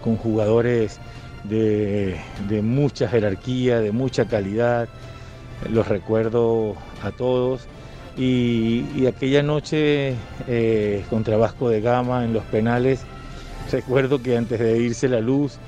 con 0.00 0.16
jugadores 0.16 1.00
de, 1.42 2.16
mucha 2.62 3.08
jerarquía, 3.08 3.80
de 3.80 3.90
mucha 3.90 4.26
calidad. 4.26 4.88
Los 5.68 5.88
recuerdo 5.88 6.76
a 7.02 7.10
todos. 7.10 7.66
Y, 8.16 9.04
aquella 9.08 9.42
noche 9.42 10.14
eh, 10.46 11.04
contra 11.10 11.36
Vasco 11.36 11.68
de 11.68 11.80
Gama 11.80 12.24
en 12.24 12.32
los 12.32 12.44
penales, 12.44 13.00
recuerdo 13.72 14.22
que 14.22 14.36
antes 14.36 14.60
de 14.60 14.78
irse 14.78 15.08
la 15.08 15.18
luz 15.18 15.58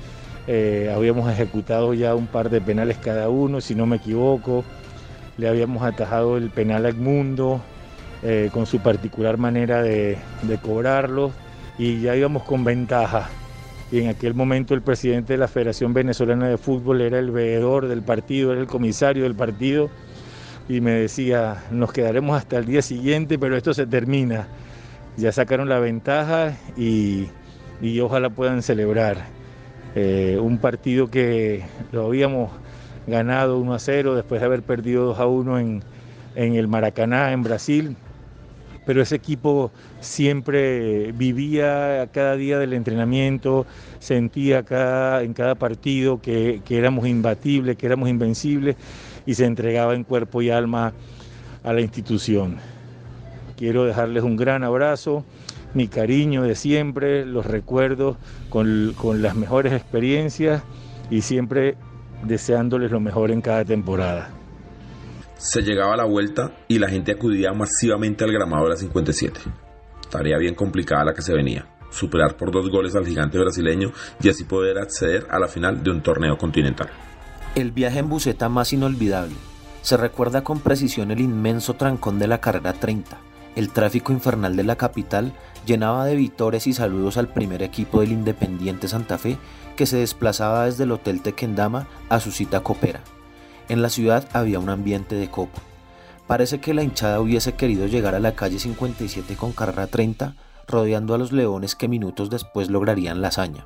eh, 0.47 0.89
habíamos 0.95 1.29
ejecutado 1.29 1.93
ya 1.93 2.15
un 2.15 2.27
par 2.27 2.49
de 2.49 2.61
penales 2.61 2.97
cada 2.97 3.27
uno, 3.27 3.59
si 3.59 3.75
no 3.75 3.85
me 3.85 3.97
equivoco 3.97 4.63
le 5.37 5.47
habíamos 5.47 5.83
atajado 5.83 6.37
el 6.37 6.49
penal 6.49 6.85
a 6.85 6.89
Edmundo 6.89 7.61
eh, 8.23 8.49
con 8.51 8.65
su 8.65 8.79
particular 8.79 9.37
manera 9.37 9.81
de, 9.83 10.17
de 10.41 10.57
cobrarlo 10.57 11.31
y 11.77 12.01
ya 12.01 12.15
íbamos 12.15 12.43
con 12.43 12.63
ventaja. 12.63 13.29
Y 13.91 14.01
en 14.01 14.09
aquel 14.09 14.33
momento 14.33 14.73
el 14.73 14.81
presidente 14.81 15.33
de 15.33 15.39
la 15.39 15.47
Federación 15.47 15.93
Venezolana 15.93 16.47
de 16.47 16.57
Fútbol 16.57 17.01
era 17.01 17.19
el 17.19 17.31
veedor 17.31 17.87
del 17.87 18.01
partido, 18.01 18.51
era 18.51 18.59
el 18.59 18.67
comisario 18.67 19.23
del 19.23 19.35
partido 19.35 19.89
y 20.67 20.81
me 20.81 20.91
decía, 20.91 21.63
nos 21.71 21.93
quedaremos 21.93 22.37
hasta 22.37 22.57
el 22.57 22.65
día 22.65 22.81
siguiente, 22.81 23.39
pero 23.39 23.55
esto 23.55 23.73
se 23.73 23.87
termina. 23.87 24.47
Ya 25.15 25.31
sacaron 25.31 25.69
la 25.69 25.79
ventaja 25.79 26.57
y, 26.75 27.29
y 27.81 27.99
ojalá 27.99 28.29
puedan 28.29 28.61
celebrar. 28.61 29.37
Eh, 29.95 30.37
un 30.39 30.59
partido 30.59 31.09
que 31.09 31.65
lo 31.91 32.05
habíamos 32.05 32.51
ganado 33.07 33.57
1 33.57 33.73
a 33.73 33.79
0 33.79 34.15
después 34.15 34.41
de 34.41 34.45
haber 34.45 34.61
perdido 34.61 35.05
2 35.05 35.19
a 35.19 35.25
1 35.25 35.59
en, 35.59 35.83
en 36.35 36.55
el 36.55 36.67
Maracaná, 36.67 37.31
en 37.31 37.43
Brasil. 37.43 37.95
Pero 38.85 39.01
ese 39.01 39.15
equipo 39.15 39.71
siempre 39.99 41.11
vivía 41.11 42.07
cada 42.13 42.35
día 42.35 42.57
del 42.57 42.71
entrenamiento, 42.73 43.65
sentía 43.99 44.63
cada, 44.63 45.23
en 45.23 45.33
cada 45.33 45.55
partido 45.55 46.21
que, 46.21 46.61
que 46.63 46.77
éramos 46.77 47.05
imbatibles, 47.07 47.75
que 47.75 47.85
éramos 47.85 48.07
invencibles 48.07 48.77
y 49.25 49.33
se 49.33 49.45
entregaba 49.45 49.93
en 49.93 50.05
cuerpo 50.05 50.41
y 50.41 50.51
alma 50.51 50.93
a 51.63 51.73
la 51.73 51.81
institución. 51.81 52.57
Quiero 53.57 53.83
dejarles 53.83 54.23
un 54.23 54.37
gran 54.37 54.63
abrazo, 54.63 55.25
mi 55.73 55.89
cariño 55.89 56.43
de 56.43 56.55
siempre, 56.55 57.25
los 57.25 57.45
recuerdos 57.45 58.15
con, 58.49 58.93
con 58.95 59.21
las 59.21 59.35
mejores 59.35 59.73
experiencias 59.73 60.63
y 61.09 61.21
siempre 61.21 61.75
deseándoles 62.23 62.91
lo 62.91 62.99
mejor 62.99 63.31
en 63.31 63.41
cada 63.41 63.63
temporada. 63.65 64.29
Se 65.37 65.61
llegaba 65.61 65.93
a 65.93 65.97
la 65.97 66.05
vuelta 66.05 66.51
y 66.67 66.79
la 66.79 66.89
gente 66.89 67.11
acudía 67.11 67.53
masivamente 67.53 68.23
al 68.23 68.31
gramado 68.31 68.63
de 68.63 68.69
la 68.71 68.77
57. 68.77 69.39
Tarea 70.09 70.37
bien 70.37 70.55
complicada 70.55 71.05
la 71.05 71.13
que 71.13 71.21
se 71.21 71.33
venía. 71.33 71.65
Superar 71.91 72.35
por 72.35 72.51
dos 72.51 72.69
goles 72.69 72.95
al 72.95 73.05
gigante 73.05 73.37
brasileño 73.37 73.91
y 74.21 74.29
así 74.29 74.43
poder 74.43 74.79
acceder 74.79 75.27
a 75.29 75.39
la 75.39 75.47
final 75.47 75.83
de 75.83 75.91
un 75.91 76.01
torneo 76.01 76.37
continental. 76.37 76.89
El 77.55 77.71
viaje 77.71 77.99
en 77.99 78.09
buseta 78.09 78.49
más 78.49 78.73
inolvidable. 78.73 79.35
Se 79.81 79.95
recuerda 79.95 80.43
con 80.43 80.59
precisión 80.59 81.11
el 81.11 81.21
inmenso 81.21 81.75
trancón 81.75 82.19
de 82.19 82.27
la 82.27 82.39
carrera 82.39 82.73
30. 82.73 83.26
El 83.57 83.69
tráfico 83.69 84.13
infernal 84.13 84.55
de 84.55 84.63
la 84.63 84.75
capital 84.75 85.33
llenaba 85.65 86.05
de 86.05 86.15
vitores 86.15 86.67
y 86.67 86.73
saludos 86.73 87.17
al 87.17 87.29
primer 87.29 87.63
equipo 87.63 88.01
del 88.01 88.11
Independiente 88.11 88.87
Santa 88.87 89.17
Fe 89.17 89.39
que 89.75 89.87
se 89.87 89.97
desplazaba 89.97 90.65
desde 90.65 90.83
el 90.83 90.91
Hotel 90.91 91.23
Tequendama 91.23 91.87
a 92.07 92.19
su 92.19 92.31
cita 92.31 92.59
copera. 92.59 92.99
En 93.67 93.81
la 93.81 93.89
ciudad 93.89 94.29
había 94.33 94.59
un 94.59 94.69
ambiente 94.69 95.15
de 95.15 95.31
copa. 95.31 95.59
Parece 96.27 96.59
que 96.59 96.75
la 96.75 96.83
hinchada 96.83 97.19
hubiese 97.19 97.53
querido 97.53 97.87
llegar 97.87 98.13
a 98.13 98.19
la 98.19 98.35
calle 98.35 98.59
57 98.59 99.35
con 99.35 99.53
carrera 99.53 99.87
30, 99.87 100.35
rodeando 100.67 101.15
a 101.15 101.17
los 101.17 101.31
leones 101.31 101.73
que 101.73 101.87
minutos 101.87 102.29
después 102.29 102.69
lograrían 102.69 103.21
la 103.21 103.29
hazaña. 103.29 103.65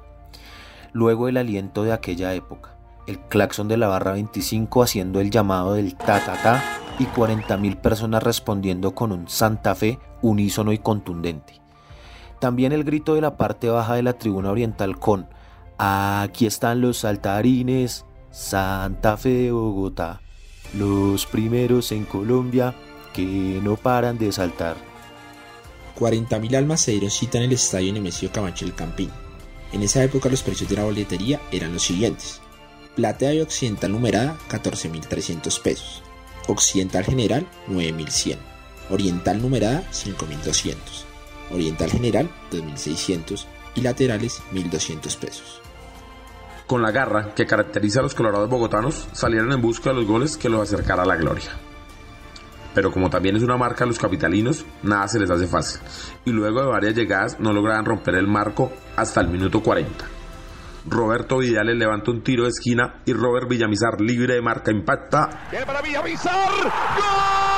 Luego 0.93 1.27
el 1.27 1.35
aliento 1.35 1.83
de 1.83 1.91
aquella 1.91 2.33
época, 2.33 2.77
el 3.07 3.19
claxon 3.19 3.67
de 3.67 3.75
la 3.75 3.89
barra 3.89 4.13
25 4.13 4.83
haciendo 4.83 5.19
el 5.19 5.31
llamado 5.31 5.73
del 5.73 5.97
ta 5.97 6.23
ta 6.23 6.41
ta 6.41 6.80
y 6.99 7.05
40.000 7.05 7.77
personas 7.77 8.23
respondiendo 8.23 8.93
con 8.93 9.11
un 9.11 9.27
Santa 9.27 9.75
Fe 9.75 9.99
unísono 10.21 10.71
y 10.71 10.77
contundente. 10.77 11.61
También 12.39 12.71
el 12.71 12.83
grito 12.83 13.15
de 13.15 13.21
la 13.21 13.37
parte 13.37 13.69
baja 13.69 13.95
de 13.95 14.03
la 14.03 14.13
tribuna 14.13 14.51
oriental 14.51 14.97
con 14.97 15.27
Aquí 15.77 16.45
están 16.45 16.79
los 16.81 16.99
saltarines, 16.99 18.05
Santa 18.29 19.17
Fe 19.17 19.29
de 19.29 19.51
Bogotá, 19.51 20.21
los 20.75 21.25
primeros 21.25 21.91
en 21.91 22.05
Colombia 22.05 22.75
que 23.13 23.59
no 23.63 23.75
paran 23.77 24.17
de 24.19 24.31
saltar. 24.31 24.75
40.000 25.97 26.55
almas 26.55 26.81
se 26.81 26.91
dieron 26.91 27.09
cita 27.09 27.39
en 27.39 27.45
el 27.45 27.53
estadio 27.53 27.91
Nemesio 27.93 28.31
Camacho 28.31 28.65
del 28.65 28.75
Campín. 28.75 29.09
En 29.71 29.81
esa 29.81 30.03
época 30.03 30.29
los 30.29 30.43
precios 30.43 30.69
de 30.69 30.75
la 30.75 30.83
boletería 30.83 31.39
eran 31.51 31.73
los 31.73 31.83
siguientes. 31.83 32.41
Platea 32.95 33.33
y 33.33 33.41
Occidental 33.41 33.91
numerada 33.91 34.37
14.300 34.49 35.61
pesos. 35.61 36.03
Occidental 36.47 37.03
General 37.03 37.45
9.100. 37.67 38.37
Oriental 38.89 39.41
numerada 39.41 39.83
5.200. 39.91 40.75
Oriental 41.51 41.89
General 41.89 42.29
2.600 42.51 43.45
y 43.75 43.81
laterales 43.81 44.41
1.200 44.53 45.17
pesos 45.17 45.61
con 46.71 46.81
la 46.81 46.91
garra 46.91 47.35
que 47.35 47.45
caracteriza 47.45 47.99
a 47.99 48.03
los 48.03 48.15
colorados 48.15 48.47
bogotanos, 48.49 49.09
salieron 49.11 49.51
en 49.51 49.61
busca 49.61 49.89
de 49.89 49.97
los 49.97 50.05
goles 50.05 50.37
que 50.37 50.47
los 50.47 50.61
acercara 50.61 51.03
a 51.03 51.05
la 51.05 51.17
gloria. 51.17 51.51
Pero 52.73 52.93
como 52.93 53.09
también 53.09 53.35
es 53.35 53.43
una 53.43 53.57
marca 53.57 53.83
a 53.83 53.87
los 53.87 53.99
capitalinos, 53.99 54.65
nada 54.81 55.05
se 55.09 55.19
les 55.19 55.29
hace 55.29 55.47
fácil, 55.47 55.81
y 56.23 56.31
luego 56.31 56.61
de 56.61 56.67
varias 56.67 56.95
llegadas 56.95 57.37
no 57.41 57.51
lograban 57.51 57.83
romper 57.83 58.15
el 58.15 58.25
marco 58.25 58.71
hasta 58.95 59.19
el 59.19 59.27
minuto 59.27 59.61
40. 59.61 60.20
Roberto 60.87 61.37
Vidal 61.37 61.67
le 61.67 61.75
levanta 61.75 62.11
un 62.11 62.23
tiro 62.23 62.43
de 62.43 62.49
esquina 62.49 63.01
y 63.05 63.13
Robert 63.13 63.47
Villamizar, 63.47 64.01
libre 64.01 64.35
de 64.35 64.41
marca, 64.41 64.71
impacta. 64.71 65.47
¡Gol! 65.51 67.50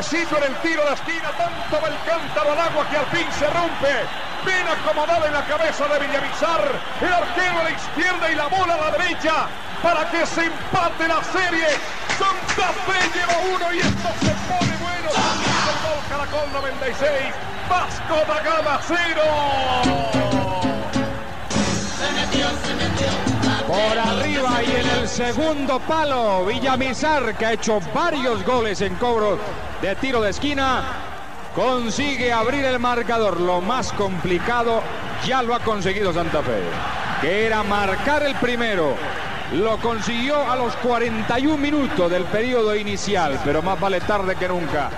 En 0.00 0.42
el 0.42 0.56
tiro 0.62 0.82
de 0.86 0.94
esquina, 0.94 1.30
tanto 1.36 1.78
va 1.78 1.88
el 1.88 1.98
cántaro 2.08 2.52
al 2.52 2.58
agua 2.58 2.88
que 2.88 2.96
al 2.96 3.04
fin 3.06 3.26
se 3.38 3.46
rompe. 3.50 3.92
Bien 4.46 4.66
acomodada 4.66 5.26
en 5.26 5.34
la 5.34 5.44
cabeza 5.44 5.86
de 5.88 5.98
Villamizar, 5.98 6.62
el 7.02 7.12
arquero 7.12 7.60
a 7.60 7.64
la 7.64 7.70
izquierda 7.70 8.32
y 8.32 8.34
la 8.34 8.46
bola 8.46 8.74
a 8.74 8.78
la 8.78 8.90
derecha 8.92 9.46
para 9.82 10.10
que 10.10 10.24
se 10.24 10.46
empate 10.46 11.06
la 11.06 11.22
serie. 11.22 11.66
Santa 12.16 12.72
Fe 12.88 13.10
lleva 13.12 13.36
uno 13.54 13.74
y 13.74 13.80
esto 13.80 14.08
se 14.20 14.32
pone 14.48 14.76
bueno. 14.80 15.10
El 15.68 15.76
gol 15.84 16.00
Caracol 16.08 16.50
96, 16.50 17.34
Vasco 17.68 18.24
da 18.26 18.40
Gama 18.40 18.80
0. 18.88 18.96
Por 23.70 23.96
arriba 23.96 24.64
y 24.64 24.80
en 24.80 25.00
el 25.00 25.08
segundo 25.08 25.78
palo, 25.78 26.44
Villamizar, 26.44 27.36
que 27.36 27.46
ha 27.46 27.52
hecho 27.52 27.78
varios 27.94 28.44
goles 28.44 28.80
en 28.80 28.96
cobro 28.96 29.38
de 29.80 29.94
tiro 29.94 30.20
de 30.20 30.30
esquina, 30.30 30.82
consigue 31.54 32.32
abrir 32.32 32.64
el 32.64 32.80
marcador. 32.80 33.38
Lo 33.38 33.60
más 33.60 33.92
complicado 33.92 34.82
ya 35.24 35.40
lo 35.44 35.54
ha 35.54 35.60
conseguido 35.60 36.12
Santa 36.12 36.42
Fe, 36.42 36.62
que 37.20 37.46
era 37.46 37.62
marcar 37.62 38.24
el 38.24 38.34
primero. 38.34 38.96
Lo 39.52 39.76
consiguió 39.76 40.50
a 40.50 40.56
los 40.56 40.74
41 40.74 41.56
minutos 41.56 42.10
del 42.10 42.24
periodo 42.24 42.74
inicial, 42.74 43.38
pero 43.44 43.62
más 43.62 43.78
vale 43.78 44.00
tarde 44.00 44.34
que 44.34 44.48
nunca. 44.48 44.90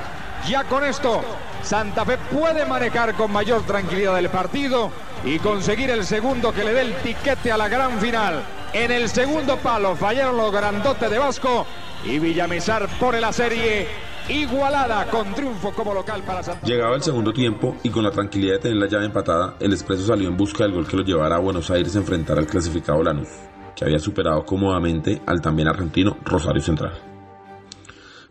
Ya 0.49 0.65
con 0.65 0.83
esto, 0.83 1.23
Santa 1.63 2.07
Fe 2.07 2.17
puede 2.17 2.65
manejar 2.65 3.13
con 3.17 3.33
mayor 3.33 3.67
tranquilidad 3.67 4.19
el 4.19 4.31
partido 4.31 4.91
y 5.25 5.39
conseguir 5.41 5.91
el 5.91 6.07
segundo 6.07 6.55
que 6.55 6.65
le 6.65 6.73
dé 6.73 6.81
el 6.81 6.95
tiquete 7.03 7.53
a 7.53 7.59
la 7.59 7.69
gran 7.69 8.01
final. 8.01 8.43
En 8.75 8.91
el 8.91 9.09
segundo 9.11 9.59
palo 9.59 9.95
fallaron 9.95 10.39
los 10.39 10.51
grandotes 10.51 11.11
de 11.11 11.19
Vasco 11.19 11.67
y 12.07 12.19
Villamizar 12.19 12.89
pone 12.99 13.21
la 13.21 13.31
serie 13.31 13.87
igualada 14.31 15.11
con 15.11 15.35
triunfo 15.35 15.73
como 15.73 15.93
local 15.93 16.23
para 16.23 16.43
Santa 16.43 16.67
Llegaba 16.67 16.97
el 16.97 17.03
segundo 17.03 17.35
tiempo 17.35 17.77
y 17.83 17.91
con 17.91 18.03
la 18.03 18.11
tranquilidad 18.11 18.55
de 18.55 18.61
tener 18.61 18.79
la 18.79 18.87
llave 18.87 19.05
empatada, 19.05 19.57
el 19.61 19.75
Expreso 19.75 20.07
salió 20.07 20.27
en 20.27 20.39
busca 20.39 20.65
del 20.65 20.73
gol 20.73 20.87
que 20.87 20.97
lo 20.97 21.05
llevara 21.05 21.37
a 21.37 21.41
Buenos 21.41 21.71
Aires 21.71 21.95
a 21.97 21.99
enfrentar 21.99 22.39
al 22.39 22.47
clasificado 22.47 23.03
Lanús, 23.03 23.29
que 23.77 23.85
había 23.85 23.99
superado 23.99 24.43
cómodamente 24.47 25.21
al 25.27 25.43
también 25.43 25.69
argentino 25.69 26.17
Rosario 26.25 26.63
Central. 26.63 26.99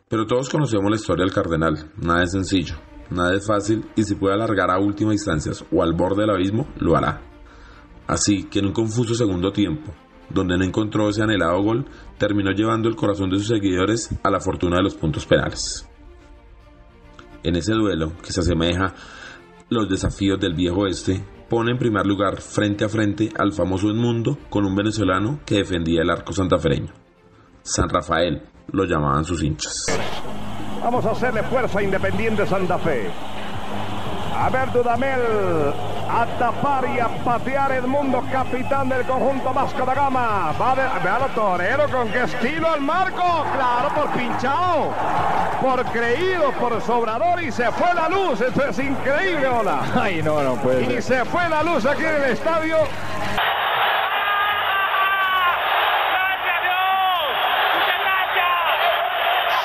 Pero 0.08 0.26
todos 0.26 0.50
conocemos 0.50 0.90
la 0.90 0.96
historia 0.96 1.24
del 1.24 1.36
Cardenal, 1.36 1.92
nada 1.98 2.24
es 2.24 2.32
sencillo, 2.32 2.78
nada 3.12 3.36
es 3.36 3.46
fácil 3.46 3.86
y 3.96 4.04
si 4.04 4.16
puede 4.16 4.34
alargar 4.34 4.72
a 4.72 4.80
últimas 4.80 5.14
instancias 5.14 5.64
o 5.72 5.84
al 5.84 5.94
borde 5.94 6.22
del 6.22 6.32
abismo, 6.32 6.68
lo 6.78 6.98
hará. 6.98 7.22
Así 8.08 8.46
que 8.46 8.58
en 8.58 8.66
un 8.66 8.74
confuso 8.74 9.14
segundo 9.14 9.52
tiempo, 9.52 9.94
donde 10.34 10.58
no 10.58 10.64
encontró 10.64 11.10
ese 11.10 11.24
anhelado 11.24 11.62
gol, 11.62 11.86
terminó 12.18 12.52
llevando 12.52 12.90
el 12.90 12.96
corazón 12.96 13.30
de 13.30 13.38
sus 13.38 13.48
seguidores 13.48 14.10
a 14.24 14.30
la 14.30 14.40
fortuna 14.40 14.78
de 14.78 14.84
los 14.84 14.96
puntos 14.96 15.26
penales. 15.26 15.88
En 17.44 17.56
ese 17.56 17.74
duelo, 17.74 18.14
que 18.24 18.32
se 18.32 18.42
asemeja 18.42 18.94
los 19.70 19.90
desafíos 19.90 20.40
del 20.40 20.54
viejo 20.54 20.82
oeste, 20.82 21.24
pone 21.50 21.72
en 21.72 21.78
primer 21.78 22.06
lugar 22.06 22.40
frente 22.42 22.86
a 22.86 22.90
frente 22.90 23.30
al 23.38 23.52
famoso 23.52 23.90
Edmundo 23.90 24.38
con 24.50 24.66
un 24.66 24.76
venezolano 24.76 25.40
que 25.46 25.56
defendía 25.56 26.02
el 26.02 26.10
arco 26.10 26.34
santafereño. 26.34 26.94
San 27.64 27.90
Rafael 27.90 28.42
lo 28.72 28.86
llamaban 28.86 29.26
sus 29.26 29.44
hinchas. 29.44 29.86
Vamos 30.82 31.06
a 31.06 31.12
hacerle 31.12 31.44
fuerza 31.44 31.82
Independiente 31.82 32.46
Santa 32.46 32.78
Fe. 32.80 33.10
A 34.36 34.50
ver, 34.50 34.72
Dudamel 34.72 35.20
a 36.10 36.26
tapar 36.38 36.86
y 36.96 37.00
a 37.00 37.08
patear 37.24 37.72
Edmundo, 37.72 38.24
capitán 38.32 38.90
del 38.90 39.06
conjunto 39.06 39.54
Vasco 39.54 39.86
da 39.86 39.94
Gama. 39.94 40.54
Va 40.60 40.72
a 40.72 41.28
Torero 41.36 41.90
con 41.90 42.10
qué 42.10 42.24
estilo 42.24 42.70
al 42.72 42.82
marco. 42.82 43.46
Claro, 43.56 43.90
por 43.96 44.10
pinchado, 44.12 44.94
por 45.62 45.84
creído, 45.86 46.52
por 46.54 46.82
sobrador 46.82 47.42
y 47.44 47.52
se 47.52 47.72
fue 47.72 47.94
la 47.94 48.10
luz. 48.10 48.42
Esto 48.42 48.66
es 48.66 48.80
increíble, 48.80 49.48
hola. 49.48 49.82
Ay, 50.00 50.22
no, 50.22 50.42
no 50.42 50.56
puede. 50.56 50.98
Y 50.98 51.02
se 51.02 51.24
fue 51.26 51.48
la 51.50 51.64
luz 51.64 51.86
aquí 51.86 52.04
en 52.04 52.16
el 52.16 52.32
estadio. 52.32 52.78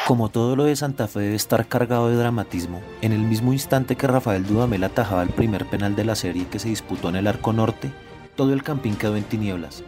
Como 0.06 0.28
todo 0.28 0.54
lo 0.54 0.66
de 0.66 0.76
Santa 0.76 1.08
Fe 1.08 1.18
debe 1.18 1.34
estar 1.34 1.66
cargado 1.66 2.08
de 2.08 2.14
dramatismo, 2.14 2.80
en 3.02 3.10
el 3.10 3.22
mismo 3.22 3.52
instante 3.52 3.96
que 3.96 4.06
Rafael 4.06 4.46
Dudamel 4.46 4.84
atajaba 4.84 5.24
el 5.24 5.30
primer 5.30 5.66
penal 5.66 5.96
de 5.96 6.04
la 6.04 6.14
serie 6.14 6.46
que 6.46 6.60
se 6.60 6.68
disputó 6.68 7.08
en 7.08 7.16
el 7.16 7.26
arco 7.26 7.52
norte, 7.52 7.90
todo 8.36 8.52
el 8.52 8.62
campín 8.62 8.94
quedó 8.94 9.16
en 9.16 9.24
tinieblas. 9.24 9.82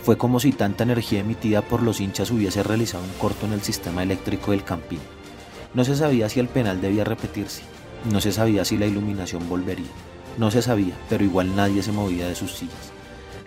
Fue 0.00 0.16
como 0.16 0.38
si 0.38 0.52
tanta 0.52 0.84
energía 0.84 1.18
emitida 1.18 1.60
por 1.60 1.82
los 1.82 2.00
hinchas 2.00 2.30
hubiese 2.30 2.62
realizado 2.62 3.02
un 3.02 3.10
corto 3.18 3.46
en 3.46 3.52
el 3.52 3.62
sistema 3.62 4.04
eléctrico 4.04 4.52
del 4.52 4.62
campín. 4.62 5.00
No 5.74 5.82
se 5.82 5.96
sabía 5.96 6.28
si 6.28 6.38
el 6.38 6.46
penal 6.46 6.80
debía 6.80 7.02
repetirse, 7.02 7.62
no 8.12 8.20
se 8.20 8.30
sabía 8.30 8.64
si 8.64 8.78
la 8.78 8.86
iluminación 8.86 9.48
volvería, 9.48 9.90
no 10.38 10.52
se 10.52 10.62
sabía, 10.62 10.94
pero 11.08 11.24
igual 11.24 11.56
nadie 11.56 11.82
se 11.82 11.90
movía 11.90 12.28
de 12.28 12.36
sus 12.36 12.52
sillas. 12.52 12.92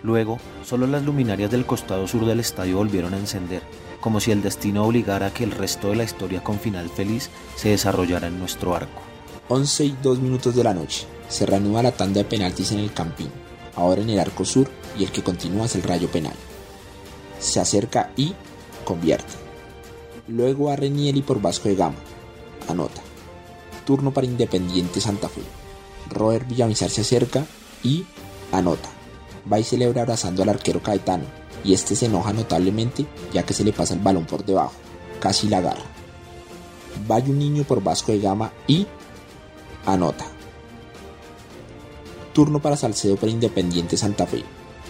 Luego, 0.02 0.38
solo 0.62 0.86
las 0.86 1.04
luminarias 1.04 1.50
del 1.50 1.64
costado 1.64 2.06
sur 2.06 2.26
del 2.26 2.40
estadio 2.40 2.76
volvieron 2.76 3.14
a 3.14 3.18
encender, 3.18 3.62
como 4.00 4.20
si 4.20 4.30
el 4.30 4.42
destino 4.42 4.84
obligara 4.84 5.26
a 5.26 5.34
que 5.34 5.44
el 5.44 5.50
resto 5.50 5.88
de 5.88 5.96
la 5.96 6.04
historia 6.04 6.42
con 6.42 6.58
final 6.58 6.88
feliz 6.88 7.30
se 7.56 7.70
desarrollara 7.70 8.28
en 8.28 8.38
nuestro 8.38 8.74
arco. 8.74 9.02
11 9.48 9.84
y 9.84 9.96
2 10.02 10.20
minutos 10.20 10.54
de 10.54 10.64
la 10.64 10.74
noche. 10.74 11.06
Se 11.28 11.46
reanuda 11.46 11.82
la 11.82 11.92
tanda 11.92 12.18
de 12.18 12.24
penaltis 12.24 12.72
en 12.72 12.78
el 12.78 12.92
campín, 12.92 13.30
ahora 13.74 14.02
en 14.02 14.10
el 14.10 14.18
arco 14.18 14.44
sur 14.44 14.68
y 14.98 15.04
el 15.04 15.12
que 15.12 15.22
continúa 15.22 15.66
es 15.66 15.74
el 15.74 15.82
rayo 15.82 16.08
penal. 16.08 16.34
Se 17.38 17.60
acerca 17.60 18.12
y 18.16 18.34
convierte. 18.84 19.34
Luego 20.26 20.70
a 20.70 20.76
Renieri 20.76 21.22
por 21.22 21.40
Vasco 21.40 21.68
de 21.68 21.76
Gama. 21.76 21.96
Anota. 22.68 23.00
Turno 23.86 24.12
para 24.12 24.26
Independiente 24.26 25.00
Santa 25.00 25.28
Fe. 25.28 25.42
Robert 26.10 26.46
Villamizar 26.46 26.90
se 26.90 27.02
acerca 27.02 27.46
y 27.82 28.04
anota. 28.52 28.88
Va 29.50 29.58
y 29.58 29.64
celebra 29.64 30.02
abrazando 30.02 30.42
al 30.42 30.50
arquero 30.50 30.82
Caetano, 30.82 31.24
y 31.64 31.74
este 31.74 31.96
se 31.96 32.06
enoja 32.06 32.32
notablemente 32.32 33.06
ya 33.32 33.42
que 33.44 33.54
se 33.54 33.64
le 33.64 33.72
pasa 33.72 33.94
el 33.94 34.00
balón 34.00 34.26
por 34.26 34.44
debajo, 34.44 34.72
casi 35.20 35.48
la 35.48 35.58
agarra. 35.58 35.84
Vaya 37.06 37.28
un 37.28 37.38
niño 37.38 37.64
por 37.64 37.82
Vasco 37.82 38.12
de 38.12 38.20
Gama 38.20 38.52
y 38.66 38.86
anota. 39.86 40.26
Turno 42.32 42.60
para 42.60 42.76
Salcedo 42.76 43.16
para 43.16 43.32
Independiente 43.32 43.96
Santa 43.96 44.26
Fe. 44.26 44.44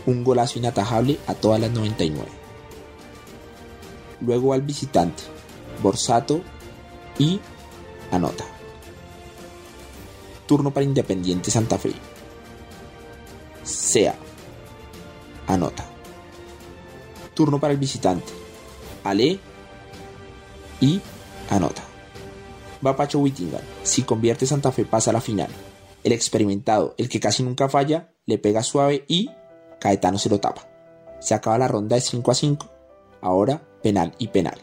Un 0.07 0.25
golazo 0.25 0.59
inatajable 0.59 1.19
a 1.27 1.35
todas 1.35 1.61
las 1.61 1.71
99. 1.71 2.29
Luego 4.21 4.53
al 4.53 4.63
visitante, 4.63 5.23
Borsato 5.83 6.41
y 7.19 7.41
anota. 8.11 8.45
Turno 10.47 10.73
para 10.73 10.85
Independiente 10.85 11.51
Santa 11.51 11.79
Fe. 11.79 11.93
Sea. 13.63 14.15
Anota. 15.47 15.98
Turno 17.39 17.61
para 17.61 17.73
el 17.73 17.79
visitante. 17.79 18.33
Ale 19.05 19.39
y 20.81 21.01
anota. 21.51 21.85
Va 22.85 22.97
Pacho 22.97 23.21
Whittingham. 23.21 23.61
Si 23.85 24.03
convierte 24.03 24.45
Santa 24.45 24.73
Fe 24.73 24.85
pasa 24.85 25.11
a 25.11 25.13
la 25.13 25.21
final. 25.21 25.47
El 26.03 26.11
experimentado, 26.11 26.97
el 26.99 27.09
que 27.09 27.21
casi 27.21 27.45
nunca 27.45 27.69
falla, 27.69 28.13
le 28.27 28.39
pega 28.39 28.65
suave 28.65 29.05
y 29.07 29.31
Caetano 29.79 30.19
se 30.19 30.29
lo 30.29 30.41
tapa. 30.41 30.69
Se 31.21 31.33
acaba 31.33 31.59
la 31.59 31.69
ronda 31.69 31.95
de 31.95 32.03
5 32.03 32.29
a 32.29 32.35
5. 32.35 32.67
Ahora 33.21 33.63
penal 33.85 34.17
y 34.19 34.27
penal. 34.27 34.61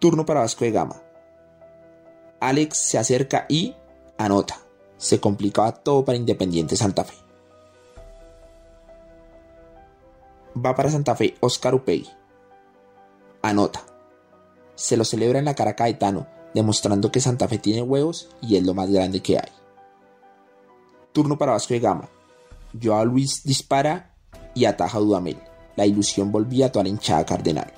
Turno 0.00 0.26
para 0.26 0.40
Vasco 0.40 0.64
de 0.64 0.72
Gama. 0.72 1.00
Alex 2.40 2.76
se 2.76 2.98
acerca 2.98 3.46
y 3.48 3.76
anota. 4.18 4.58
Se 4.96 5.20
complicaba 5.20 5.70
todo 5.70 6.04
para 6.04 6.18
Independiente 6.18 6.74
Santa 6.74 7.04
Fe. 7.04 7.23
Va 10.56 10.74
para 10.74 10.90
Santa 10.90 11.16
Fe 11.16 11.34
Oscar 11.40 11.74
Upey. 11.74 12.08
Anota. 13.42 13.80
Se 14.74 14.96
lo 14.96 15.04
celebra 15.04 15.38
en 15.38 15.44
la 15.44 15.54
cara 15.54 15.76
Caetano, 15.76 16.26
demostrando 16.54 17.10
que 17.10 17.20
Santa 17.20 17.48
Fe 17.48 17.58
tiene 17.58 17.82
huevos 17.82 18.28
y 18.40 18.56
es 18.56 18.64
lo 18.64 18.74
más 18.74 18.90
grande 18.90 19.20
que 19.20 19.38
hay. 19.38 19.52
Turno 21.12 21.36
para 21.38 21.52
Vasco 21.52 21.74
de 21.74 21.80
Gama. 21.80 22.08
Joao 22.80 23.04
Luis 23.04 23.44
dispara 23.44 24.14
y 24.54 24.64
ataja 24.64 24.98
a 24.98 25.00
Dudamel. 25.00 25.40
La 25.76 25.86
ilusión 25.86 26.30
volvía 26.32 26.66
a 26.66 26.72
toda 26.72 26.84
la 26.84 26.88
hinchada 26.88 27.24
cardenal. 27.24 27.72